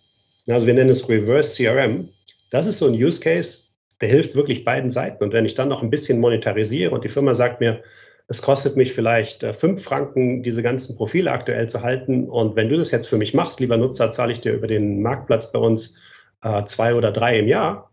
[0.48, 2.08] Also wir nennen es Reverse CRM.
[2.50, 3.68] Das ist so ein Use Case,
[4.00, 5.22] der hilft wirklich beiden Seiten.
[5.22, 7.82] Und wenn ich dann noch ein bisschen monetarisiere und die Firma sagt mir,
[8.28, 12.28] es kostet mich vielleicht äh, fünf Franken, diese ganzen Profile aktuell zu halten.
[12.28, 15.02] Und wenn du das jetzt für mich machst, lieber Nutzer, zahle ich dir über den
[15.02, 15.98] Marktplatz bei uns
[16.42, 17.90] äh, zwei oder drei im Jahr.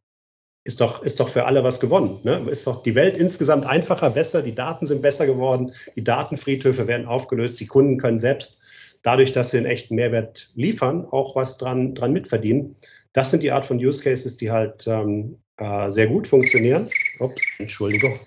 [0.66, 2.20] Ist doch, ist doch für alle was gewonnen.
[2.24, 2.48] Ne?
[2.50, 7.06] Ist doch die Welt insgesamt einfacher, besser, die Daten sind besser geworden, die Datenfriedhöfe werden
[7.06, 8.62] aufgelöst, die Kunden können selbst
[9.06, 12.76] dadurch, dass sie einen echten Mehrwert liefern, auch was dran, dran mitverdienen.
[13.14, 16.90] Das sind die Art von Use Cases, die halt ähm, äh, sehr gut funktionieren.
[17.20, 18.20] Ups, Entschuldigung.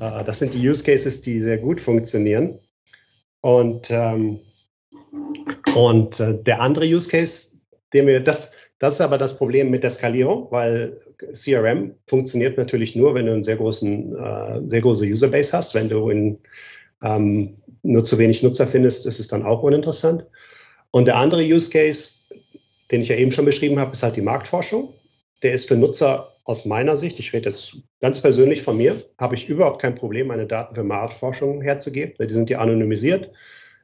[0.00, 2.60] Äh, das sind die Use Cases, die sehr gut funktionieren.
[3.40, 4.38] Und, ähm,
[5.74, 7.58] und äh, der andere Use Case,
[7.92, 11.00] den wir, das, das ist aber das Problem mit der Skalierung, weil
[11.32, 15.74] CRM funktioniert natürlich nur, wenn du einen sehr großen, äh, sehr große Userbase hast.
[15.74, 16.38] Wenn du in,
[17.02, 20.24] ähm, nur zu wenig Nutzer findest, ist es dann auch uninteressant.
[20.90, 22.20] Und der andere Use Case,
[22.90, 24.94] den ich ja eben schon beschrieben habe, ist halt die Marktforschung.
[25.42, 29.34] Der ist für Nutzer aus meiner Sicht, ich rede jetzt ganz persönlich von mir, habe
[29.34, 32.14] ich überhaupt kein Problem, meine Daten für Marktforschung herzugeben.
[32.20, 33.30] Die sind ja anonymisiert.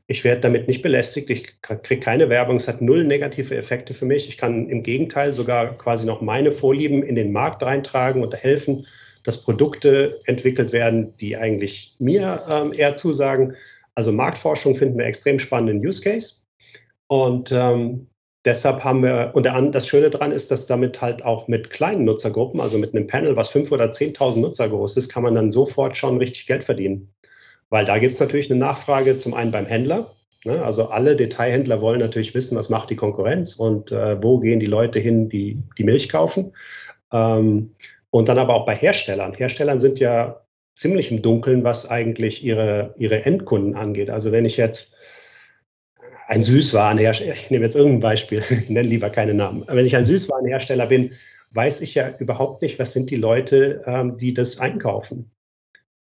[0.07, 1.31] Ich werde damit nicht belästigt.
[1.31, 2.57] Ich kriege keine Werbung.
[2.57, 4.29] Es hat null negative Effekte für mich.
[4.29, 8.87] Ich kann im Gegenteil sogar quasi noch meine Vorlieben in den Markt reintragen und helfen,
[9.25, 13.55] dass Produkte entwickelt werden, die eigentlich mir ähm, eher zusagen.
[13.95, 16.37] Also Marktforschung finden wir extrem spannenden Use Case.
[17.07, 18.07] Und ähm,
[18.45, 22.61] deshalb haben wir, und das Schöne daran ist, dass damit halt auch mit kleinen Nutzergruppen,
[22.61, 25.97] also mit einem Panel, was 5.000 oder 10.000 Nutzer groß ist, kann man dann sofort
[25.97, 27.13] schon richtig Geld verdienen.
[27.69, 30.11] Weil da gibt es natürlich eine Nachfrage zum einen beim Händler.
[30.45, 30.63] Ne?
[30.63, 34.67] Also alle Detailhändler wollen natürlich wissen, was macht die Konkurrenz und äh, wo gehen die
[34.67, 36.53] Leute hin, die die Milch kaufen.
[37.13, 37.73] Ähm,
[38.11, 39.35] und dann aber auch bei Herstellern.
[39.35, 40.41] Herstellern sind ja
[40.75, 44.11] ziemlich im Dunkeln, was eigentlich ihre, ihre Endkunden angeht.
[44.11, 44.97] Also wenn ich jetzt
[46.27, 49.65] ein Süßwarenhersteller, ich nehme jetzt irgendein Beispiel, ich nenne lieber keine Namen.
[49.67, 51.13] Wenn ich ein Süßwarenhersteller bin,
[51.53, 55.31] weiß ich ja überhaupt nicht, was sind die Leute, ähm, die das einkaufen.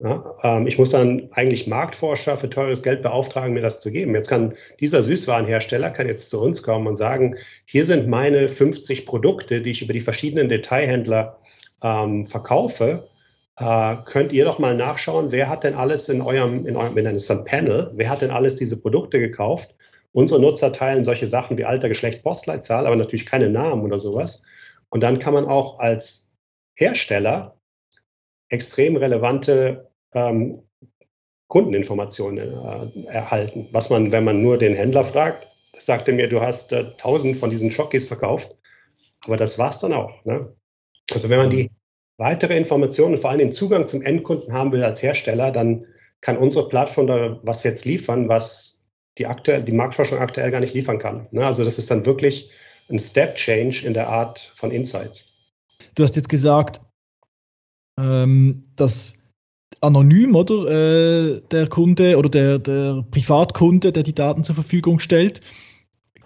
[0.03, 4.14] Ähm, ich muss dann eigentlich Marktforscher für teures Geld beauftragen, mir das zu geben.
[4.14, 9.05] Jetzt kann dieser Süßwarenhersteller kann jetzt zu uns kommen und sagen, hier sind meine 50
[9.05, 11.39] Produkte, die ich über die verschiedenen Detailhändler
[11.83, 13.09] ähm, verkaufe.
[13.57, 17.27] Äh, könnt ihr doch mal nachschauen, wer hat denn alles in eurem, in eurem, es
[17.27, 19.75] dann Panel, wer hat denn alles diese Produkte gekauft?
[20.12, 24.43] Unsere Nutzer teilen solche Sachen wie Alter, Geschlecht, Postleitzahl, aber natürlich keine Namen oder sowas.
[24.88, 26.37] Und dann kann man auch als
[26.75, 27.57] Hersteller
[28.49, 30.62] extrem relevante ähm,
[31.47, 33.69] Kundeninformationen äh, erhalten.
[33.73, 35.47] Was man, wenn man nur den Händler fragt,
[35.79, 38.57] sagt er mir, du hast äh, tausend von diesen Jockeys verkauft.
[39.27, 40.25] Aber das war's dann auch.
[40.25, 40.55] Ne?
[41.12, 41.70] Also wenn man die
[42.18, 45.87] weitere Informationen und vor allem den Zugang zum Endkunden haben will als Hersteller, dann
[46.20, 50.75] kann unsere Plattform da was jetzt liefern, was die, aktuell, die Marktforschung aktuell gar nicht
[50.75, 51.29] liefern kann.
[51.31, 51.44] Ne?
[51.44, 52.51] Also das ist dann wirklich
[52.90, 55.33] ein Step Change in der Art von Insights.
[55.94, 56.81] Du hast jetzt gesagt,
[57.99, 59.14] ähm, dass
[59.81, 65.40] anonym oder äh, der Kunde oder der, der Privatkunde, der die Daten zur Verfügung stellt,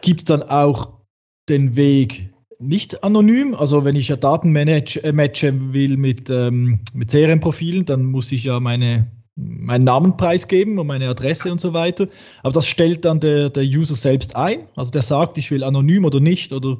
[0.00, 1.00] gibt es dann auch
[1.48, 3.54] den Weg nicht anonym.
[3.54, 8.44] Also wenn ich ja Daten äh, matchen will mit, ähm, mit CRM-Profilen, dann muss ich
[8.44, 12.06] ja meine meinen Namen preisgeben und meine Adresse und so weiter.
[12.42, 14.68] Aber das stellt dann der, der User selbst ein.
[14.76, 16.78] Also der sagt, ich will anonym oder nicht oder.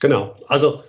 [0.00, 0.36] Genau.
[0.48, 0.82] Also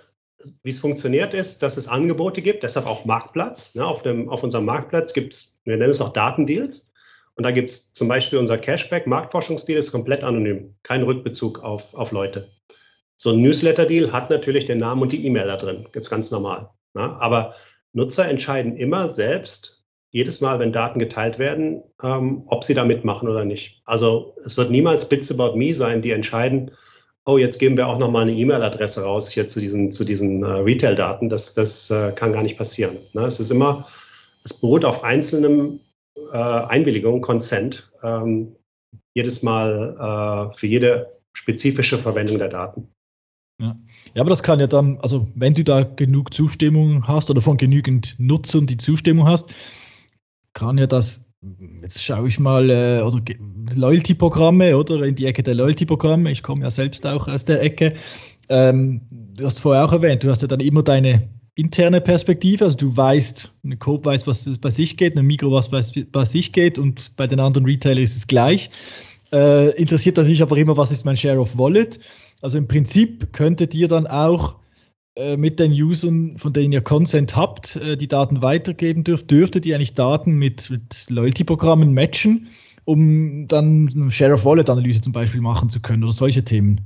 [0.62, 3.74] wie es funktioniert ist, dass es Angebote gibt, deshalb auch Marktplatz.
[3.74, 6.90] Ne, auf, dem, auf unserem Marktplatz gibt es, wir nennen es auch Datendeals.
[7.34, 11.92] Und da gibt es zum Beispiel unser Cashback, Marktforschungsdeal ist komplett anonym, kein Rückbezug auf,
[11.92, 12.48] auf Leute.
[13.16, 16.70] So ein Newsletter-Deal hat natürlich den Namen und die E-Mail da drin, jetzt ganz normal.
[16.94, 17.16] Ne?
[17.20, 17.54] Aber
[17.92, 23.28] Nutzer entscheiden immer selbst, jedes Mal, wenn Daten geteilt werden, ähm, ob sie da mitmachen
[23.28, 23.82] oder nicht.
[23.84, 26.70] Also es wird niemals Bits About Me sein, die entscheiden,
[27.26, 30.46] oh, jetzt geben wir auch nochmal eine E-Mail-Adresse raus hier zu diesen, zu diesen äh,
[30.46, 31.28] Retail-Daten.
[31.28, 32.98] Das, das äh, kann gar nicht passieren.
[33.12, 33.26] Ne?
[33.26, 33.88] Es ist immer,
[34.44, 35.80] es beruht auf einzelnem
[36.32, 38.56] äh, Einwilligung, Consent, ähm,
[39.12, 42.88] jedes Mal äh, für jede spezifische Verwendung der Daten.
[43.58, 43.74] Ja.
[44.14, 47.56] ja, aber das kann ja dann, also wenn du da genug Zustimmung hast oder von
[47.56, 49.54] genügend Nutzern die Zustimmung hast,
[50.52, 51.30] kann ja das,
[51.80, 53.22] jetzt schaue ich mal, äh, oder
[53.74, 57.94] Loyalty-Programme oder in die Ecke der Loyalty-Programme, ich komme ja selbst auch aus der Ecke.
[58.50, 62.76] Ähm, du hast vorher auch erwähnt, du hast ja dann immer deine interne Perspektive, also
[62.76, 65.80] du weißt, eine Coop weiß, was bei sich geht, eine Mikro was bei,
[66.12, 68.70] bei sich geht und bei den anderen Retailern ist es gleich.
[69.32, 71.98] Äh, interessiert natürlich aber immer, was ist mein Share of Wallet?
[72.42, 74.56] Also im Prinzip könntet ihr dann auch
[75.16, 79.64] äh, mit den Usern, von denen ihr Consent habt, äh, die Daten weitergeben dürft, dürftet
[79.64, 82.48] ihr eigentlich Daten mit, mit Loyalty-Programmen matchen,
[82.84, 86.82] um dann eine Share of Wallet-Analyse zum Beispiel machen zu können oder solche Themen?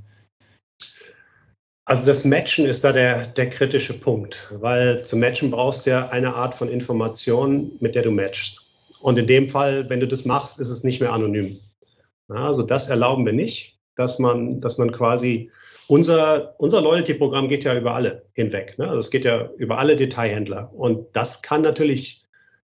[1.87, 6.09] Also das Matchen ist da der, der kritische Punkt, weil zum Matchen brauchst du ja
[6.11, 8.61] eine Art von Information, mit der du matchst.
[9.01, 11.59] Und in dem Fall, wenn du das machst, ist es nicht mehr anonym.
[12.29, 15.51] Also das erlauben wir nicht dass man, dass man quasi
[15.87, 18.79] unser, unser Loyalty-Programm geht ja über alle hinweg.
[18.79, 18.87] Ne?
[18.89, 20.73] Also es geht ja über alle Detailhändler.
[20.73, 22.25] Und das kann natürlich,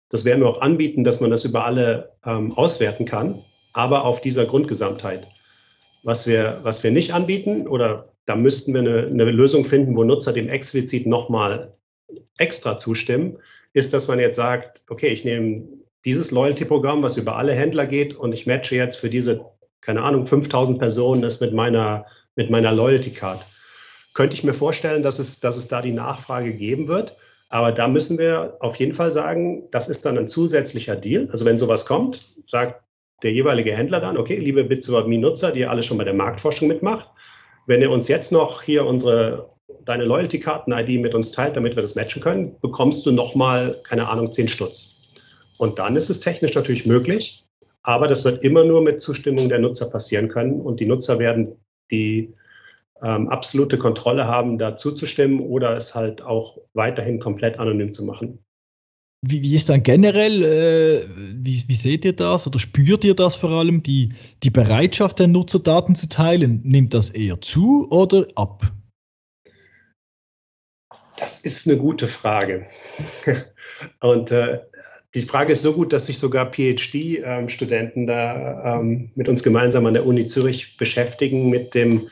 [0.08, 4.20] das werden wir auch anbieten, dass man das über alle ähm, auswerten kann, aber auf
[4.20, 5.28] dieser Grundgesamtheit.
[6.02, 10.04] Was wir, was wir nicht anbieten, oder da müssten wir eine, eine Lösung finden, wo
[10.04, 11.74] Nutzer dem explizit nochmal
[12.38, 13.38] extra zustimmen,
[13.72, 15.68] ist, dass man jetzt sagt, okay, ich nehme
[16.04, 19.51] dieses Loyalty-Programm, was über alle Händler geht, und ich matche jetzt für diese
[19.82, 23.44] keine Ahnung, 5000 Personen ist mit meiner, mit meiner Loyalty Card.
[24.14, 27.16] Könnte ich mir vorstellen, dass es, dass es da die Nachfrage geben wird.
[27.48, 31.28] Aber da müssen wir auf jeden Fall sagen, das ist dann ein zusätzlicher Deal.
[31.30, 32.82] Also wenn sowas kommt, sagt
[33.22, 37.08] der jeweilige Händler dann, okay, liebe BitSwap-Me-Nutzer, die ihr alle schon bei der Marktforschung mitmacht,
[37.66, 39.50] wenn ihr uns jetzt noch hier unsere,
[39.84, 44.32] deine Loyalty-Karten-ID mit uns teilt, damit wir das matchen können, bekommst du nochmal, keine Ahnung,
[44.32, 44.96] 10 Stutz.
[45.58, 47.46] Und dann ist es technisch natürlich möglich,
[47.82, 51.56] aber das wird immer nur mit Zustimmung der Nutzer passieren können und die Nutzer werden
[51.90, 52.34] die
[53.02, 58.38] ähm, absolute Kontrolle haben, da zuzustimmen oder es halt auch weiterhin komplett anonym zu machen.
[59.24, 63.36] Wie, wie ist dann generell, äh, wie, wie, seht ihr das oder spürt ihr das
[63.36, 66.60] vor allem, die, die Bereitschaft der Nutzer, Daten zu teilen?
[66.64, 68.72] Nimmt das eher zu oder ab?
[71.16, 72.66] Das ist eine gute Frage.
[74.00, 74.60] Und äh,
[75.14, 79.94] die Frage ist so gut, dass sich sogar PhD-Studenten da ähm, mit uns gemeinsam an
[79.94, 82.08] der Uni Zürich beschäftigen mit dem,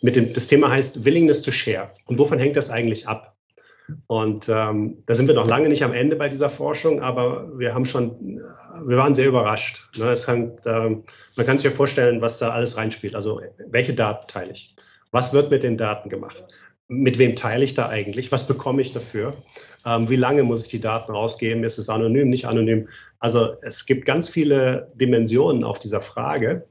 [0.00, 1.90] mit dem, das Thema heißt Willingness to Share.
[2.06, 3.36] Und wovon hängt das eigentlich ab?
[4.06, 7.74] Und ähm, da sind wir noch lange nicht am Ende bei dieser Forschung, aber wir
[7.74, 8.40] haben schon,
[8.86, 9.88] wir waren sehr überrascht.
[9.96, 10.14] Ne?
[10.14, 11.02] Hängt, ähm,
[11.34, 13.16] man kann sich ja vorstellen, was da alles reinspielt.
[13.16, 14.76] Also welche Daten teile ich?
[15.10, 16.44] Was wird mit den Daten gemacht?
[16.92, 18.32] Mit wem teile ich da eigentlich?
[18.32, 19.36] Was bekomme ich dafür?
[19.86, 21.62] Ähm, wie lange muss ich die Daten rausgeben?
[21.62, 22.88] Ist es anonym, nicht anonym?
[23.20, 26.66] Also es gibt ganz viele Dimensionen auf dieser Frage.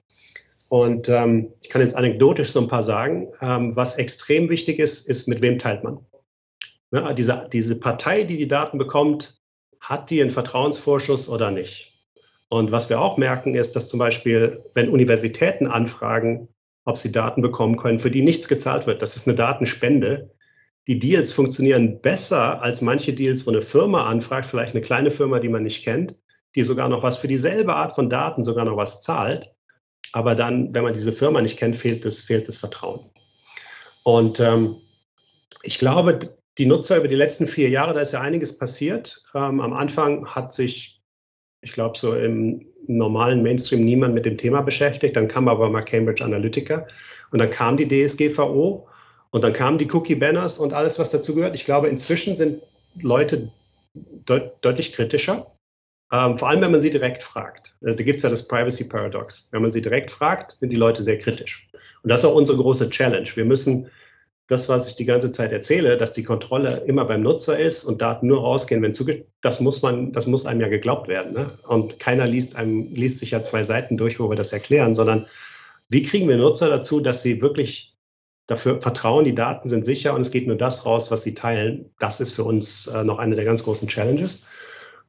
[0.68, 3.30] Und ähm, ich kann jetzt anekdotisch so ein paar sagen.
[3.40, 6.00] Ähm, was extrem wichtig ist, ist, mit wem teilt man?
[6.92, 9.40] Ne, diese, diese Partei, die die Daten bekommt,
[9.80, 11.94] hat die einen Vertrauensvorschuss oder nicht?
[12.50, 16.50] Und was wir auch merken, ist, dass zum Beispiel, wenn Universitäten anfragen,
[16.90, 20.32] ob sie Daten bekommen können, für die nichts gezahlt wird, das ist eine Datenspende,
[20.88, 25.40] die Deals funktionieren besser als manche Deals, wo eine Firma anfragt, vielleicht eine kleine Firma,
[25.40, 26.16] die man nicht kennt,
[26.56, 29.54] die sogar noch was für dieselbe Art von Daten sogar noch was zahlt.
[30.14, 33.12] Aber dann, wenn man diese Firma nicht kennt, fehlt das, fehlt das Vertrauen.
[34.04, 34.78] Und ähm,
[35.62, 39.22] ich glaube, die Nutzer über die letzten vier Jahre, da ist ja einiges passiert.
[39.36, 41.04] Ähm, am Anfang hat sich,
[41.62, 45.16] ich glaube, so im normalen Mainstream niemand mit dem Thema beschäftigt.
[45.16, 46.88] Dann kam aber mal Cambridge Analytica
[47.32, 48.88] und dann kam die DSGVO
[49.32, 51.56] und dann kamen die Cookie-Banners und alles, was dazu gehört.
[51.56, 52.62] Ich glaube, inzwischen sind
[53.02, 53.52] Leute
[53.94, 55.52] deut deutlich kritischer.
[56.12, 57.76] Ähm, vor allem, wenn man sie direkt fragt.
[57.84, 59.48] Also, da gibt es ja das Privacy Paradox.
[59.52, 61.70] Wenn man sie direkt fragt, sind die Leute sehr kritisch.
[62.02, 63.30] Und das ist auch unsere große Challenge.
[63.36, 63.92] Wir müssen
[64.50, 68.02] das, was ich die ganze Zeit erzähle, dass die Kontrolle immer beim Nutzer ist und
[68.02, 71.34] Daten nur rausgehen, wenn zugeht, das muss man, das muss einem ja geglaubt werden.
[71.34, 71.52] Ne?
[71.68, 75.28] Und keiner liest einem, liest sich ja zwei Seiten durch, wo wir das erklären, sondern
[75.88, 77.96] wie kriegen wir Nutzer dazu, dass sie wirklich
[78.48, 81.92] dafür vertrauen, die Daten sind sicher und es geht nur das raus, was sie teilen.
[82.00, 84.48] Das ist für uns äh, noch eine der ganz großen Challenges.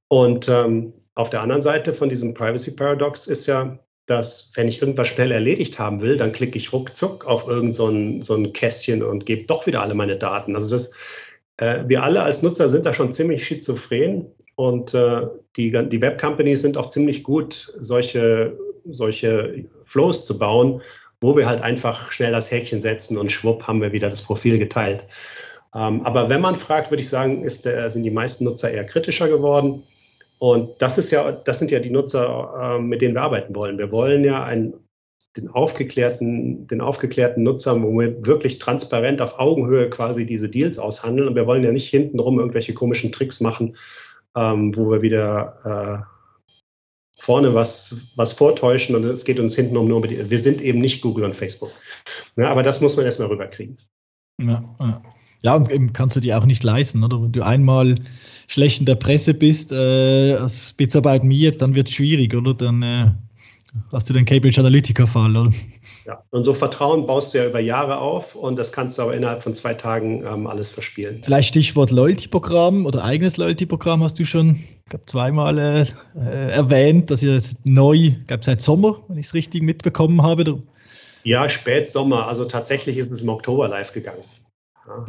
[0.09, 3.79] Und ähm, auf der anderen Seite von diesem Privacy Paradox ist ja,
[4.11, 7.89] dass wenn ich irgendwas schnell erledigt haben will, dann klicke ich ruckzuck auf irgend so
[8.23, 10.57] so ein Kästchen und gebe doch wieder alle meine Daten.
[10.57, 10.93] Also das,
[11.59, 16.61] äh, wir alle als Nutzer sind da schon ziemlich schizophren und äh, die, die Web-Companies
[16.61, 20.83] sind auch ziemlich gut, solche, solche Flows zu bauen,
[21.21, 24.59] wo wir halt einfach schnell das Häkchen setzen und schwupp haben wir wieder das Profil
[24.59, 25.07] geteilt.
[25.73, 28.85] Ähm, aber wenn man fragt, würde ich sagen, ist der, sind die meisten Nutzer eher
[28.85, 29.85] kritischer geworden.
[30.41, 33.77] Und das ist ja, das sind ja die Nutzer, äh, mit denen wir arbeiten wollen.
[33.77, 34.73] Wir wollen ja einen,
[35.37, 41.29] den aufgeklärten, den aufgeklärten Nutzer, wo wir wirklich transparent auf Augenhöhe quasi diese Deals aushandeln.
[41.29, 43.77] Und wir wollen ja nicht hintenrum irgendwelche komischen Tricks machen,
[44.35, 49.99] ähm, wo wir wieder äh, vorne was, was vortäuschen und es geht uns hintenrum nur
[49.99, 51.71] um die, wir sind eben nicht Google und Facebook.
[52.37, 53.77] Ja, aber das muss man erstmal rüberkriegen.
[54.41, 55.03] Ja, ja.
[55.43, 57.23] Ja, und eben kannst du dir auch nicht leisten, oder?
[57.23, 57.95] Wenn du einmal
[58.51, 62.55] schlecht in der Presse bist, äh, als Spitzarbeit mir, dann wird es schwierig, oder?
[62.55, 63.07] Dann äh,
[63.93, 65.53] hast du den Cambridge Analytica-Fall, oder?
[66.05, 69.15] Ja, und so Vertrauen baust du ja über Jahre auf und das kannst du aber
[69.15, 71.21] innerhalb von zwei Tagen ähm, alles verspielen.
[71.23, 75.87] Vielleicht Stichwort Loyalty-Programm oder eigenes Loyalty-Programm hast du schon glaube, zweimal äh,
[76.19, 80.63] äh, erwähnt, dass ihr jetzt neu, gab seit Sommer, wenn ich es richtig mitbekommen habe.
[81.23, 84.25] Ja, Spätsommer, also tatsächlich ist es im Oktober live gegangen.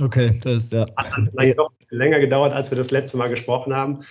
[0.02, 0.86] Okay, das ist ja.
[0.96, 4.02] Hat dann vielleicht doch länger gedauert, als wir das letzte Mal gesprochen haben.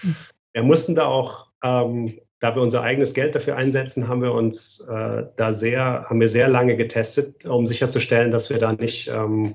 [0.53, 4.81] Wir mussten da auch, ähm, da wir unser eigenes Geld dafür einsetzen, haben wir uns
[4.81, 9.55] äh, da sehr, haben wir sehr lange getestet, um sicherzustellen, dass wir da nicht ähm,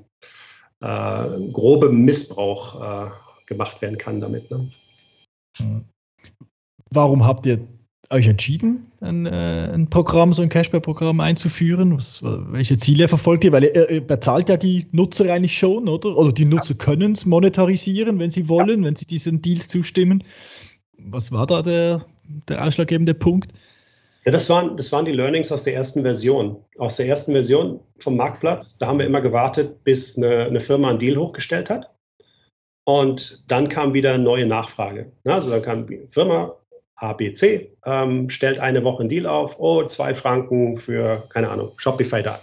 [0.82, 3.12] äh, grobe Missbrauch äh,
[3.48, 4.52] gemacht werden kann damit.
[4.52, 4.72] Ne?
[6.92, 7.68] Warum habt ihr
[8.10, 11.96] euch entschieden, ein, äh, ein Programm, so ein Cashback-Programm einzuführen?
[11.98, 13.52] Was, welche Ziele verfolgt ihr?
[13.52, 16.16] Weil ihr, ihr, bezahlt ja die Nutzer eigentlich schon, oder?
[16.18, 18.88] Oder die Nutzer können es monetarisieren, wenn sie wollen, ja.
[18.88, 20.24] wenn sie diesen Deals zustimmen.
[20.98, 22.06] Was war da der,
[22.48, 23.52] der ausschlaggebende Punkt?
[24.26, 26.58] Ja, das waren, das waren die Learnings aus der ersten Version.
[26.78, 30.90] Aus der ersten Version vom Marktplatz, da haben wir immer gewartet, bis eine, eine Firma
[30.90, 31.92] einen Deal hochgestellt hat.
[32.86, 35.12] Und dann kam wieder eine neue Nachfrage.
[35.26, 36.56] Also dann kam die Firma,
[36.98, 42.24] ABC ähm, stellt eine Woche einen Deal auf, oh, zwei Franken für, keine Ahnung, Shopify
[42.24, 42.40] da.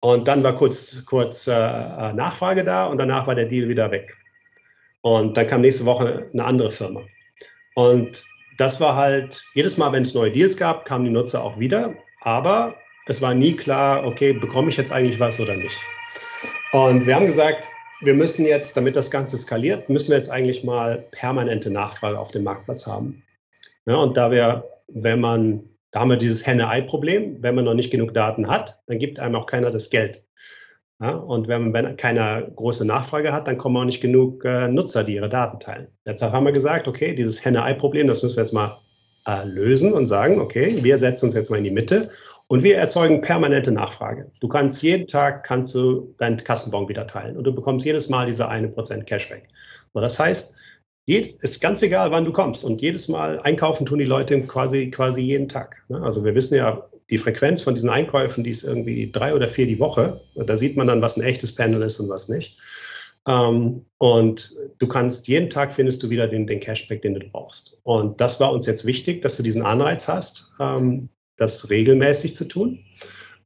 [0.00, 3.90] Und dann war kurz, kurz äh, äh, Nachfrage da und danach war der Deal wieder
[3.90, 4.16] weg.
[5.00, 7.02] Und dann kam nächste Woche eine andere Firma.
[7.74, 8.24] Und
[8.58, 11.94] das war halt, jedes Mal, wenn es neue Deals gab, kamen die Nutzer auch wieder.
[12.22, 12.74] Aber
[13.06, 15.76] es war nie klar, okay, bekomme ich jetzt eigentlich was oder nicht.
[16.72, 17.64] Und wir haben gesagt,
[18.00, 22.30] wir müssen jetzt, damit das Ganze skaliert, müssen wir jetzt eigentlich mal permanente Nachfrage auf
[22.30, 23.22] dem Marktplatz haben.
[23.86, 27.90] Ja, und da wir, wenn man, da haben wir dieses Henne-Ei-Problem, wenn man noch nicht
[27.90, 30.22] genug Daten hat, dann gibt einem auch keiner das Geld.
[31.00, 35.04] Ja, und wenn, wenn keiner große Nachfrage hat, dann kommen auch nicht genug äh, Nutzer,
[35.04, 35.88] die ihre Daten teilen.
[36.06, 38.78] Deshalb haben wir gesagt, okay, dieses Henne-Ei-Problem, das müssen wir jetzt mal
[39.26, 42.10] äh, lösen und sagen, okay, wir setzen uns jetzt mal in die Mitte
[42.48, 44.30] und wir erzeugen permanente Nachfrage.
[44.40, 48.26] Du kannst jeden Tag kannst du deinen Kassenbon wieder teilen und du bekommst jedes Mal
[48.26, 49.48] diese eine Prozent Cashback.
[49.92, 50.54] So, das heißt,
[51.06, 52.64] Jed, ist ganz egal, wann du kommst.
[52.64, 55.76] Und jedes Mal einkaufen tun die Leute quasi, quasi jeden Tag.
[55.88, 56.02] Ne?
[56.02, 59.66] Also wir wissen ja, die Frequenz von diesen Einkäufen, die ist irgendwie drei oder vier
[59.66, 60.20] die Woche.
[60.34, 62.58] Da sieht man dann, was ein echtes Panel ist und was nicht.
[63.28, 67.78] Ähm, und du kannst jeden Tag findest du wieder den, den Cashback, den du brauchst.
[67.84, 72.46] Und das war uns jetzt wichtig, dass du diesen Anreiz hast, ähm, das regelmäßig zu
[72.46, 72.80] tun.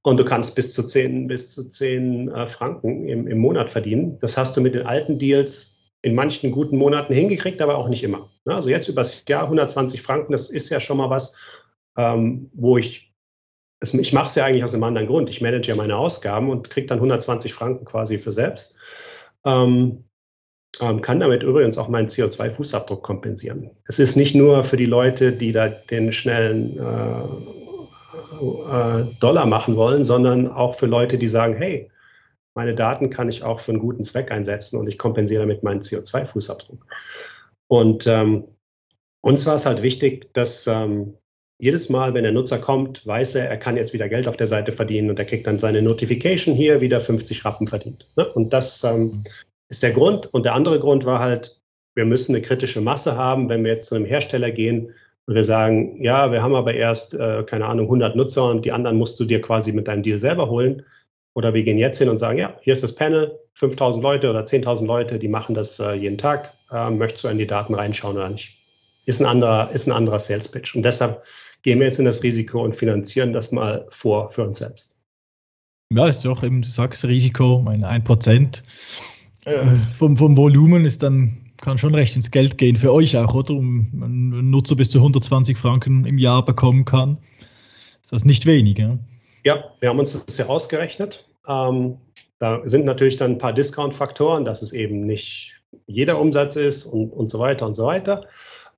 [0.02, 4.18] Und du kannst bis zu zehn, bis zu zehn äh, Franken im, im Monat verdienen.
[4.20, 8.02] Das hast du mit den alten Deals in manchen guten Monaten hingekriegt, aber auch nicht
[8.02, 8.30] immer.
[8.44, 8.54] Ne?
[8.54, 11.36] Also jetzt übers Jahr 120 Franken, das ist ja schon mal was,
[11.96, 13.12] ähm, wo ich,
[13.82, 15.30] ich mache es ja eigentlich aus einem anderen Grund.
[15.30, 18.76] Ich manage ja meine Ausgaben und kriege dann 120 Franken quasi für selbst.
[19.44, 20.04] Ähm,
[20.80, 23.70] ähm, kann damit übrigens auch meinen CO2-Fußabdruck kompensieren.
[23.86, 27.22] Es ist nicht nur für die Leute, die da den schnellen äh,
[28.40, 31.90] äh, Dollar machen wollen, sondern auch für Leute, die sagen, hey,
[32.54, 35.80] meine Daten kann ich auch für einen guten Zweck einsetzen und ich kompensiere damit meinen
[35.80, 36.80] CO2-Fußabdruck.
[37.68, 38.44] Und ähm,
[39.20, 41.14] uns war es halt wichtig, dass ähm,
[41.58, 44.46] jedes Mal, wenn der Nutzer kommt, weiß er, er kann jetzt wieder Geld auf der
[44.46, 48.06] Seite verdienen und er kriegt dann seine Notification hier, wieder 50 Rappen verdient.
[48.16, 48.26] Ne?
[48.32, 49.24] Und das ähm,
[49.68, 50.32] ist der Grund.
[50.32, 51.60] Und der andere Grund war halt,
[51.94, 54.94] wir müssen eine kritische Masse haben, wenn wir jetzt zu einem Hersteller gehen
[55.26, 58.72] und wir sagen, ja, wir haben aber erst, äh, keine Ahnung, 100 Nutzer und die
[58.72, 60.84] anderen musst du dir quasi mit deinem Deal selber holen
[61.34, 64.42] oder wir gehen jetzt hin und sagen, ja, hier ist das Panel, 5000 Leute oder
[64.44, 66.52] 10.000 Leute, die machen das äh, jeden Tag.
[66.70, 68.56] Äh, möchtest du in die Daten reinschauen oder nicht?
[69.06, 70.74] Ist ein anderer, ist ein anderer Sales Pitch.
[70.74, 71.22] Und deshalb
[71.62, 74.96] gehen wir jetzt in das Risiko und finanzieren das mal vor für uns selbst.
[75.92, 78.62] Ja, ist doch eben, du sagst Risiko, mein 1%
[79.44, 79.66] äh,
[79.96, 83.54] vom, vom Volumen ist dann, kann schon recht ins Geld gehen für euch auch, oder?
[83.54, 87.18] Um ein Nutzer bis zu 120 Franken im Jahr bekommen kann.
[88.02, 88.98] Ist das nicht wenig, ja?
[89.44, 91.26] Ja, wir haben uns das ja ausgerechnet.
[91.46, 91.98] Ähm,
[92.38, 95.52] da sind natürlich dann ein paar Discount-Faktoren, dass es eben nicht
[95.86, 98.26] jeder Umsatz ist und, und so weiter und so weiter.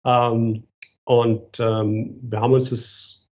[0.04, 0.64] Ähm,
[1.04, 3.28] und ähm, wir haben uns das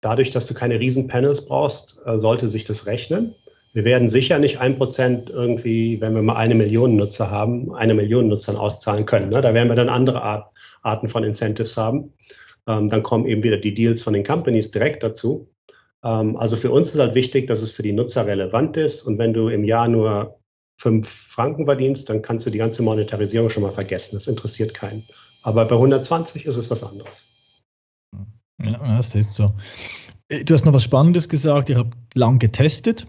[0.00, 3.34] dadurch, dass du keine riesen Panels brauchst, äh, sollte sich das rechnen.
[3.72, 7.94] Wir werden sicher nicht ein Prozent irgendwie, wenn wir mal eine Million Nutzer haben, eine
[7.94, 9.30] Million Nutzern auszahlen können.
[9.30, 9.40] Ne?
[9.40, 10.50] Da werden wir dann andere Art,
[10.82, 12.12] Arten von Incentives haben.
[12.66, 15.48] Ähm, dann kommen eben wieder die Deals von den Companies direkt dazu.
[16.04, 19.02] Ähm, also für uns ist halt wichtig, dass es für die Nutzer relevant ist.
[19.02, 20.40] Und wenn du im Jahr nur
[20.78, 24.16] fünf Franken verdienst, dann kannst du die ganze Monetarisierung schon mal vergessen.
[24.16, 25.06] Das interessiert keinen.
[25.42, 27.28] Aber bei 120 ist es was anderes.
[28.62, 29.52] Ja, das ist so.
[30.28, 31.70] Äh, du hast noch was Spannendes gesagt.
[31.70, 33.04] Ihr habt lang getestet.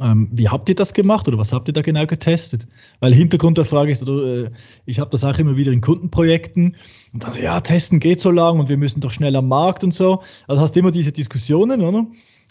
[0.00, 2.66] Ähm, wie habt ihr das gemacht oder was habt ihr da genau getestet?
[2.98, 4.50] Weil Hintergrund der Frage ist, äh,
[4.86, 6.76] ich habe das auch immer wieder in Kundenprojekten
[7.12, 9.84] und dann so, ja, testen geht so lang und wir müssen doch schnell am Markt
[9.84, 10.22] und so.
[10.48, 12.06] Also hast du immer diese Diskussionen, oder?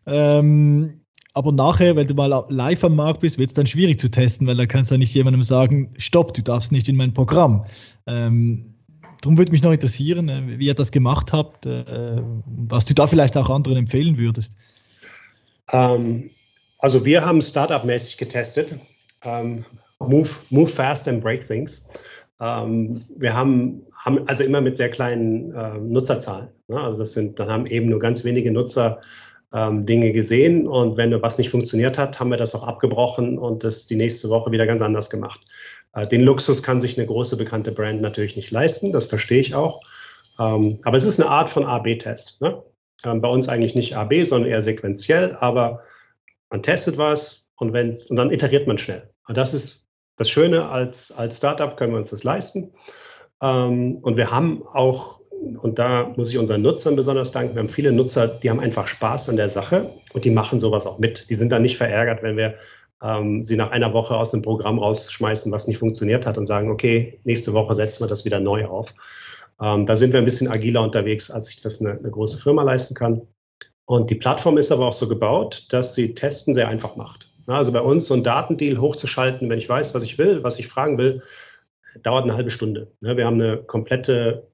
[0.05, 1.01] Ähm,
[1.33, 4.47] aber nachher, wenn du mal live am Markt bist, wird es dann schwierig zu testen,
[4.47, 7.65] weil da kannst du ja nicht jemandem sagen, stopp, du darfst nicht in mein Programm.
[8.05, 8.75] Ähm,
[9.21, 13.07] darum würde mich noch interessieren, äh, wie ihr das gemacht habt, äh, was du da
[13.07, 14.55] vielleicht auch anderen empfehlen würdest.
[15.71, 16.29] Ähm,
[16.83, 18.75] also wir haben Startup-mäßig getestet.
[19.23, 19.63] Ähm,
[19.99, 21.87] move, move fast and break things.
[22.41, 26.49] Ähm, wir haben, haben also immer mit sehr kleinen äh, Nutzerzahlen.
[26.67, 26.77] Ne?
[26.77, 28.99] Also das sind, dann haben eben nur ganz wenige Nutzer
[29.53, 33.63] ähm, Dinge gesehen und wenn was nicht funktioniert hat, haben wir das auch abgebrochen und
[33.63, 35.39] das die nächste Woche wieder ganz anders gemacht.
[35.93, 39.55] Äh, den Luxus kann sich eine große bekannte Brand natürlich nicht leisten, das verstehe ich
[39.55, 39.79] auch.
[40.37, 42.41] Ähm, aber es ist eine Art von A-B-Test.
[42.41, 42.61] Ne?
[43.05, 45.83] Ähm, bei uns eigentlich nicht A-B, sondern eher sequenziell, aber
[46.53, 49.09] man testet was und, wenn, und dann iteriert man schnell.
[49.27, 49.87] Und das ist
[50.17, 52.73] das Schöne, als, als Startup können wir uns das leisten.
[53.41, 57.69] Ähm, und wir haben auch, und da muss ich unseren Nutzern besonders danken, wir haben
[57.69, 61.27] viele Nutzer, die haben einfach Spaß an der Sache und die machen sowas auch mit.
[61.31, 62.53] Die sind dann nicht verärgert, wenn wir
[63.01, 66.69] ähm, sie nach einer Woche aus dem Programm rausschmeißen, was nicht funktioniert hat und sagen,
[66.69, 68.93] okay, nächste Woche setzen wir das wieder neu auf.
[69.59, 72.61] Ähm, da sind wir ein bisschen agiler unterwegs, als sich das eine, eine große Firma
[72.61, 73.23] leisten kann.
[73.85, 77.29] Und die Plattform ist aber auch so gebaut, dass sie Testen sehr einfach macht.
[77.47, 80.67] Also bei uns so ein Datendeal hochzuschalten, wenn ich weiß, was ich will, was ich
[80.67, 81.21] fragen will,
[82.01, 82.91] dauert eine halbe Stunde.
[83.01, 84.47] Wir haben eine komplette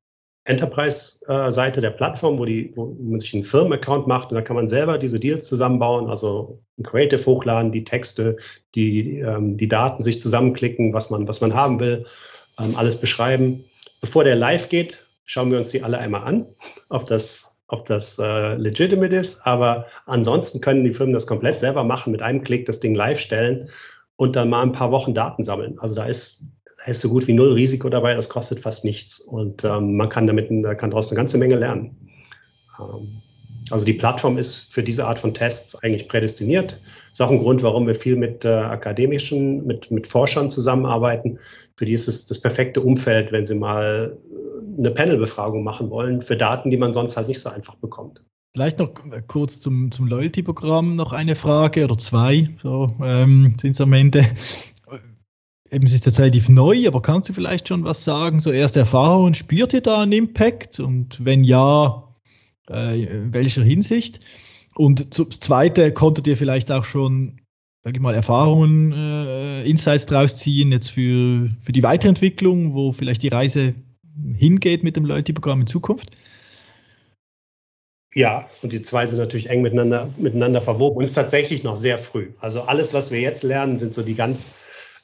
[0.46, 4.68] Enterprise-Seite der Plattform, wo, die, wo man sich einen Firmenaccount macht und da kann man
[4.68, 8.38] selber diese Deals zusammenbauen, also ein Creative hochladen, die Texte,
[8.74, 12.08] die, ähm, die Daten sich zusammenklicken, was man, was man haben will,
[12.58, 13.64] ähm, alles beschreiben.
[14.02, 16.48] Bevor der live geht, schauen wir uns die alle einmal an,
[16.90, 21.84] ob das ob das äh, legitimate ist, aber ansonsten können die Firmen das komplett selber
[21.84, 23.70] machen, mit einem Klick das Ding live stellen
[24.16, 25.78] und dann mal ein paar Wochen Daten sammeln.
[25.80, 26.44] Also da ist,
[26.80, 30.10] da ist so gut wie null Risiko dabei, das kostet fast nichts und ähm, man
[30.10, 31.96] kann damit, kann daraus eine ganze Menge lernen.
[32.80, 33.22] Ähm,
[33.70, 36.80] also die Plattform ist für diese Art von Tests eigentlich prädestiniert.
[37.12, 41.40] Ist auch ein Grund, warum wir viel mit äh, akademischen, mit, mit Forschern zusammenarbeiten.
[41.80, 44.18] Für die ist es das perfekte Umfeld, wenn sie mal
[44.78, 48.22] eine Panel-Befragung machen wollen für Daten, die man sonst halt nicht so einfach bekommt.
[48.52, 48.94] Vielleicht noch
[49.28, 54.28] kurz zum, zum Loyalty-Programm noch eine Frage oder zwei, so ähm, sind es am Ende.
[55.72, 58.42] Eben, es ist jetzt relativ neu, aber kannst du vielleicht schon was sagen?
[58.42, 60.82] So erste Erfahrungen, spürt ihr da einen Impact?
[60.82, 62.14] Und wenn ja,
[62.70, 64.20] äh, in welcher Hinsicht?
[64.76, 67.40] Und das Zweite, konntet ihr vielleicht auch schon,
[67.90, 73.24] sage ich mal, Erfahrungen, äh, Insights draus ziehen jetzt für, für die Weiterentwicklung, wo vielleicht
[73.24, 73.74] die Reise
[74.38, 76.12] hingeht mit dem Loyalty-Programm in Zukunft?
[78.14, 81.78] Ja, und die zwei sind natürlich eng miteinander, miteinander verwoben und es ist tatsächlich noch
[81.78, 82.28] sehr früh.
[82.40, 84.54] Also alles, was wir jetzt lernen, sind so die ganz,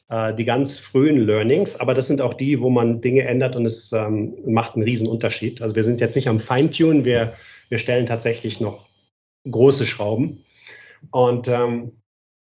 [0.10, 3.66] äh, die ganz frühen Learnings, aber das sind auch die, wo man Dinge ändert und
[3.66, 5.60] es ähm, macht einen riesen Unterschied.
[5.64, 7.34] Also wir sind jetzt nicht am Feintunen, wir,
[7.70, 8.86] wir stellen tatsächlich noch
[9.50, 10.44] große Schrauben.
[11.10, 11.92] Und ähm,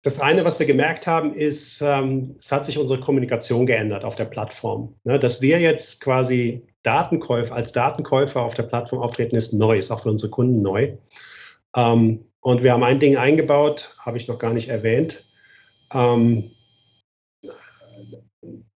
[0.05, 4.15] das eine, was wir gemerkt haben, ist, ähm, es hat sich unsere Kommunikation geändert auf
[4.15, 4.93] der Plattform.
[5.03, 9.89] Ne, dass wir jetzt quasi Datenkäufer, als Datenkäufer auf der Plattform auftreten, ist neu, ist
[9.89, 10.97] auch für unsere Kunden neu.
[11.75, 15.25] Ähm, und wir haben ein Ding eingebaut, habe ich noch gar nicht erwähnt.
[15.91, 16.51] Ähm,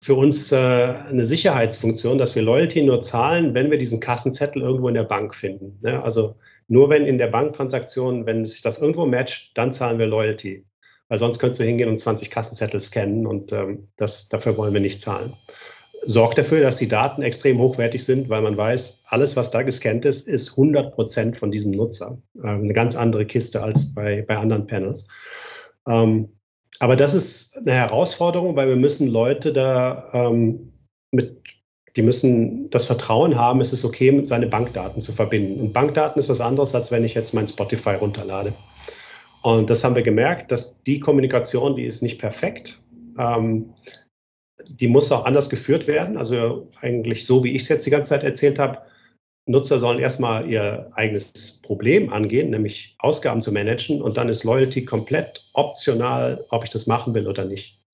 [0.01, 4.87] für uns äh, eine Sicherheitsfunktion, dass wir Loyalty nur zahlen, wenn wir diesen Kassenzettel irgendwo
[4.87, 5.81] in der Bank finden.
[5.83, 6.01] Ne?
[6.01, 6.37] Also
[6.69, 10.65] nur wenn in der Banktransaktion, wenn sich das irgendwo matcht, dann zahlen wir Loyalty.
[11.09, 14.81] Weil sonst könntest du hingehen und 20 Kassenzettel scannen und ähm, das, dafür wollen wir
[14.81, 15.35] nicht zahlen.
[16.05, 20.05] Sorgt dafür, dass die Daten extrem hochwertig sind, weil man weiß, alles, was da gescannt
[20.05, 22.19] ist, ist 100 Prozent von diesem Nutzer.
[22.37, 25.09] Ähm, eine ganz andere Kiste als bei, bei anderen Panels.
[25.87, 26.29] Ähm,
[26.79, 30.73] aber das ist eine Herausforderung, weil wir müssen Leute da ähm,
[31.11, 31.43] mit,
[31.97, 35.61] die müssen das Vertrauen haben, es ist okay, seine Bankdaten zu verbinden.
[35.61, 38.53] Und Bankdaten ist was anderes, als wenn ich jetzt mein Spotify runterlade.
[39.47, 42.83] Und das haben wir gemerkt, dass die Kommunikation, die ist nicht perfekt.
[43.17, 43.75] Ähm,
[44.67, 46.17] die muss auch anders geführt werden.
[46.17, 48.79] Also eigentlich so, wie ich es jetzt die ganze Zeit erzählt habe.
[49.49, 54.03] Nutzer sollen erstmal ihr eigenes Problem angehen, nämlich Ausgaben zu managen.
[54.03, 57.87] Und dann ist Loyalty komplett optional, ob ich das machen will oder nicht.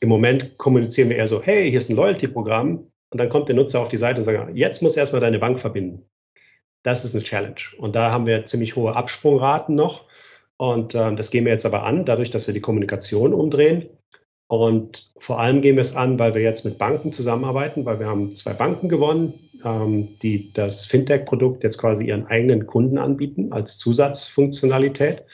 [0.00, 2.86] Im Moment kommunizieren wir eher so, hey, hier ist ein Loyalty-Programm.
[3.08, 5.58] Und dann kommt der Nutzer auf die Seite und sagt, jetzt muss erstmal deine Bank
[5.58, 6.04] verbinden.
[6.82, 7.62] Das ist eine Challenge.
[7.78, 10.11] Und da haben wir ziemlich hohe Absprungraten noch.
[10.62, 13.88] Und äh, das gehen wir jetzt aber an, dadurch, dass wir die Kommunikation umdrehen.
[14.46, 18.06] Und vor allem gehen wir es an, weil wir jetzt mit Banken zusammenarbeiten, weil wir
[18.06, 19.34] haben zwei Banken gewonnen,
[19.64, 25.24] ähm, die das Fintech-Produkt jetzt quasi ihren eigenen Kunden anbieten als Zusatzfunktionalität.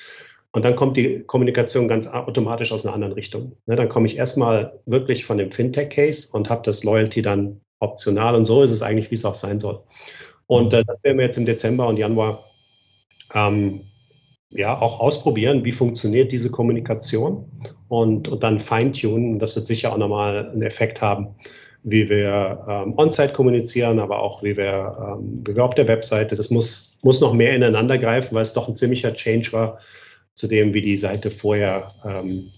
[0.52, 3.52] Und dann kommt die Kommunikation ganz automatisch aus einer anderen Richtung.
[3.66, 8.34] Ne, dann komme ich erstmal wirklich von dem Fintech-Case und habe das Loyalty dann optional.
[8.34, 9.82] Und so ist es eigentlich, wie es auch sein soll.
[10.46, 12.46] Und äh, das werden wir jetzt im Dezember und Januar
[13.34, 13.82] ähm,
[14.51, 17.44] ja auch ausprobieren, wie funktioniert diese Kommunikation
[17.88, 19.38] und, und dann feintunen.
[19.38, 21.34] Das wird sicher auch nochmal einen Effekt haben,
[21.82, 26.36] wie wir ähm, on-site kommunizieren, aber auch wie wir, ähm, wie wir auf der Webseite.
[26.36, 29.78] Das muss, muss noch mehr ineinander greifen, weil es doch ein ziemlicher Change war
[30.34, 32.51] zu dem, wie die Seite vorher ähm,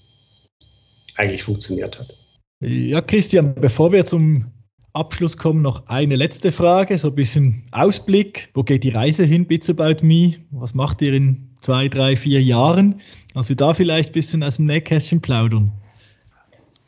[1.17, 2.15] eigentlich funktioniert hat.
[2.61, 4.53] Ja, Christian, bevor wir zum
[4.93, 8.49] Abschluss kommen noch eine letzte Frage, so ein bisschen Ausblick.
[8.55, 10.37] Wo geht die Reise hin, Bits About Me?
[10.51, 13.01] Was macht ihr in zwei, drei, vier Jahren?
[13.35, 15.71] Also da vielleicht ein bisschen aus dem Nähkästchen plaudern.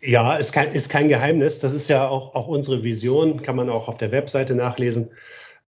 [0.00, 1.61] Ja, ist kein, ist kein Geheimnis.
[1.61, 5.11] Das ist ja auch, auch unsere Vision, kann man auch auf der Webseite nachlesen.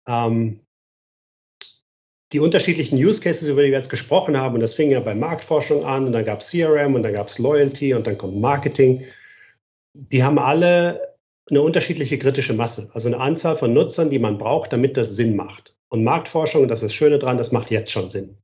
[0.08, 0.58] Ähm,
[2.32, 5.14] die unterschiedlichen Use Cases, über die wir jetzt gesprochen haben, und das fing ja bei
[5.14, 8.40] Marktforschung an, und dann gab es CRM, und dann gab es Loyalty, und dann kommt
[8.40, 9.04] Marketing.
[9.92, 11.13] Die haben alle
[11.50, 15.36] eine unterschiedliche kritische Masse, also eine Anzahl von Nutzern, die man braucht, damit das Sinn
[15.36, 15.74] macht.
[15.88, 18.36] Und Marktforschung, das ist das Schöne dran, das macht jetzt schon Sinn.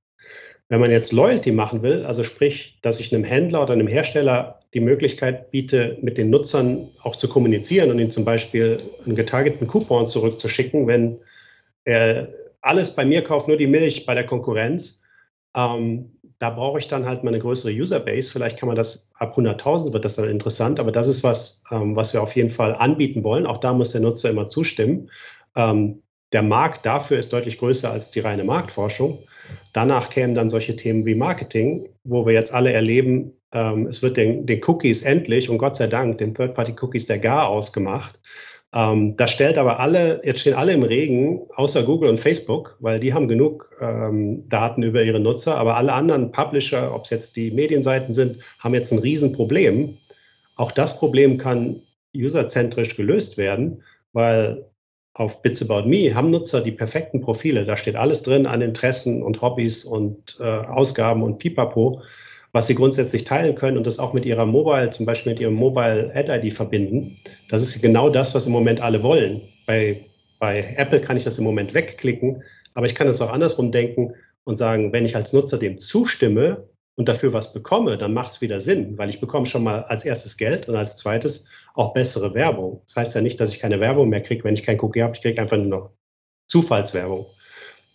[0.68, 4.61] Wenn man jetzt Loyalty machen will, also sprich, dass ich einem Händler oder einem Hersteller
[4.72, 9.66] die Möglichkeit biete, mit den Nutzern auch zu kommunizieren und ihnen zum Beispiel einen getargeteten
[9.66, 11.18] Coupon zurückzuschicken, wenn
[11.84, 12.28] er
[12.61, 15.03] alles bei mir kauft, nur die Milch bei der Konkurrenz,
[15.57, 18.30] ähm, da brauche ich dann halt mal eine größere Userbase.
[18.30, 21.95] Vielleicht kann man das ab 100.000 wird das dann interessant, aber das ist was, ähm,
[21.95, 23.47] was wir auf jeden Fall anbieten wollen.
[23.47, 25.11] Auch da muss der Nutzer immer zustimmen.
[25.55, 29.18] Ähm, der Markt dafür ist deutlich größer als die reine Marktforschung.
[29.74, 34.16] Danach kämen dann solche Themen wie Marketing, wo wir jetzt alle erleben, ähm, es wird
[34.16, 38.18] den, den, Cookies endlich und Gott sei Dank den Third-Party-Cookies der GAR ausgemacht.
[38.72, 43.00] Ähm, das stellt aber alle, jetzt stehen alle im Regen, außer Google und Facebook, weil
[43.00, 47.36] die haben genug ähm, Daten über ihre Nutzer, aber alle anderen Publisher, ob es jetzt
[47.36, 49.98] die Medienseiten sind, haben jetzt ein Riesenproblem.
[50.56, 51.82] Auch das Problem kann
[52.14, 54.66] userzentrisch gelöst werden, weil
[55.14, 57.64] auf Bits About Me haben Nutzer die perfekten Profile.
[57.64, 62.02] Da steht alles drin an Interessen und Hobbys und äh, Ausgaben und Pipapo,
[62.53, 65.55] was sie grundsätzlich teilen können und das auch mit ihrer Mobile, zum Beispiel mit ihrem
[65.55, 67.18] Mobile Ad-ID verbinden.
[67.48, 69.42] Das ist genau das, was im Moment alle wollen.
[69.66, 70.05] Bei,
[70.38, 72.42] bei Apple kann ich das im Moment wegklicken,
[72.74, 76.68] aber ich kann es auch andersrum denken und sagen, wenn ich als Nutzer dem zustimme
[76.96, 80.05] und dafür was bekomme, dann macht es wieder Sinn, weil ich bekomme schon mal als
[80.05, 82.82] erstes Geld und als zweites auch bessere Werbung.
[82.86, 85.14] Das heißt ja nicht, dass ich keine Werbung mehr kriege, wenn ich kein Cookie habe.
[85.14, 85.90] Ich kriege einfach nur noch
[86.48, 87.26] Zufallswerbung.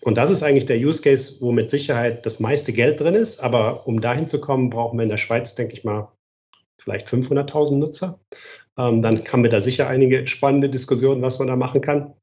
[0.05, 3.39] Und das ist eigentlich der Use Case, wo mit Sicherheit das meiste Geld drin ist.
[3.39, 6.11] Aber um dahin zu kommen, brauchen wir in der Schweiz, denke ich mal,
[6.77, 8.19] vielleicht 500.000 Nutzer.
[8.77, 12.13] Ähm, dann haben wir da sicher einige spannende Diskussionen, was man da machen kann.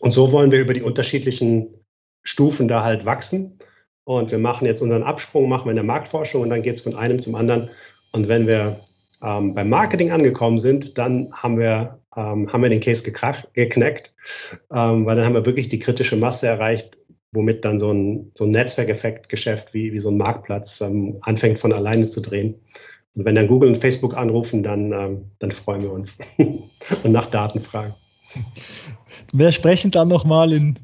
[0.00, 1.82] Und so wollen wir über die unterschiedlichen
[2.24, 3.58] Stufen da halt wachsen.
[4.04, 6.82] Und wir machen jetzt unseren Absprung, machen wir in der Marktforschung und dann geht es
[6.82, 7.70] von einem zum anderen.
[8.12, 8.80] Und wenn wir
[9.22, 14.14] ähm, beim Marketing angekommen sind, dann haben wir, ähm, haben wir den Case geknackt,
[14.70, 16.97] ähm, weil dann haben wir wirklich die kritische Masse erreicht,
[17.32, 21.72] womit dann so ein, so ein Netzwerkeffektgeschäft wie, wie so ein Marktplatz ähm, anfängt von
[21.72, 22.54] alleine zu drehen.
[23.14, 27.26] Und wenn dann Google und Facebook anrufen, dann, ähm, dann freuen wir uns und nach
[27.26, 27.94] Daten fragen.
[29.32, 30.78] Wir sprechen dann nochmal in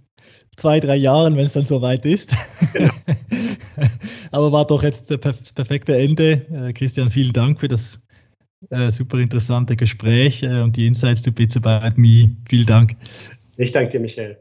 [0.57, 2.34] zwei, drei Jahren, wenn es dann soweit ist.
[2.72, 2.92] Genau.
[4.30, 6.42] Aber war doch jetzt das perfekte Ende.
[6.53, 8.01] Äh, Christian, vielen Dank für das
[8.70, 12.36] äh, super interessante Gespräch äh, und die Insights to Bits About Me.
[12.49, 12.97] Vielen Dank.
[13.57, 14.38] Ich danke dir, Michael.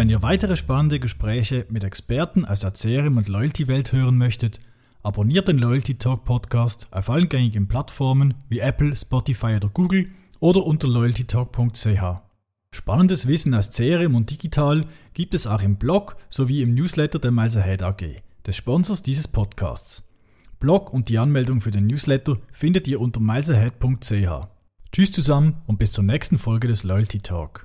[0.00, 4.58] Wenn ihr weitere spannende Gespräche mit Experten aus der CRM und Loyalty-Welt hören möchtet,
[5.02, 10.06] abonniert den Loyalty Talk Podcast auf allen gängigen Plattformen wie Apple, Spotify oder Google
[10.38, 12.22] oder unter loyaltytalk.ch.
[12.70, 17.30] Spannendes Wissen aus CRM und digital gibt es auch im Blog sowie im Newsletter der
[17.30, 20.02] Miles Ahead AG, des Sponsors dieses Podcasts.
[20.60, 24.48] Blog und die Anmeldung für den Newsletter findet ihr unter milesahead.ch.
[24.92, 27.64] Tschüss zusammen und bis zur nächsten Folge des Loyalty Talk.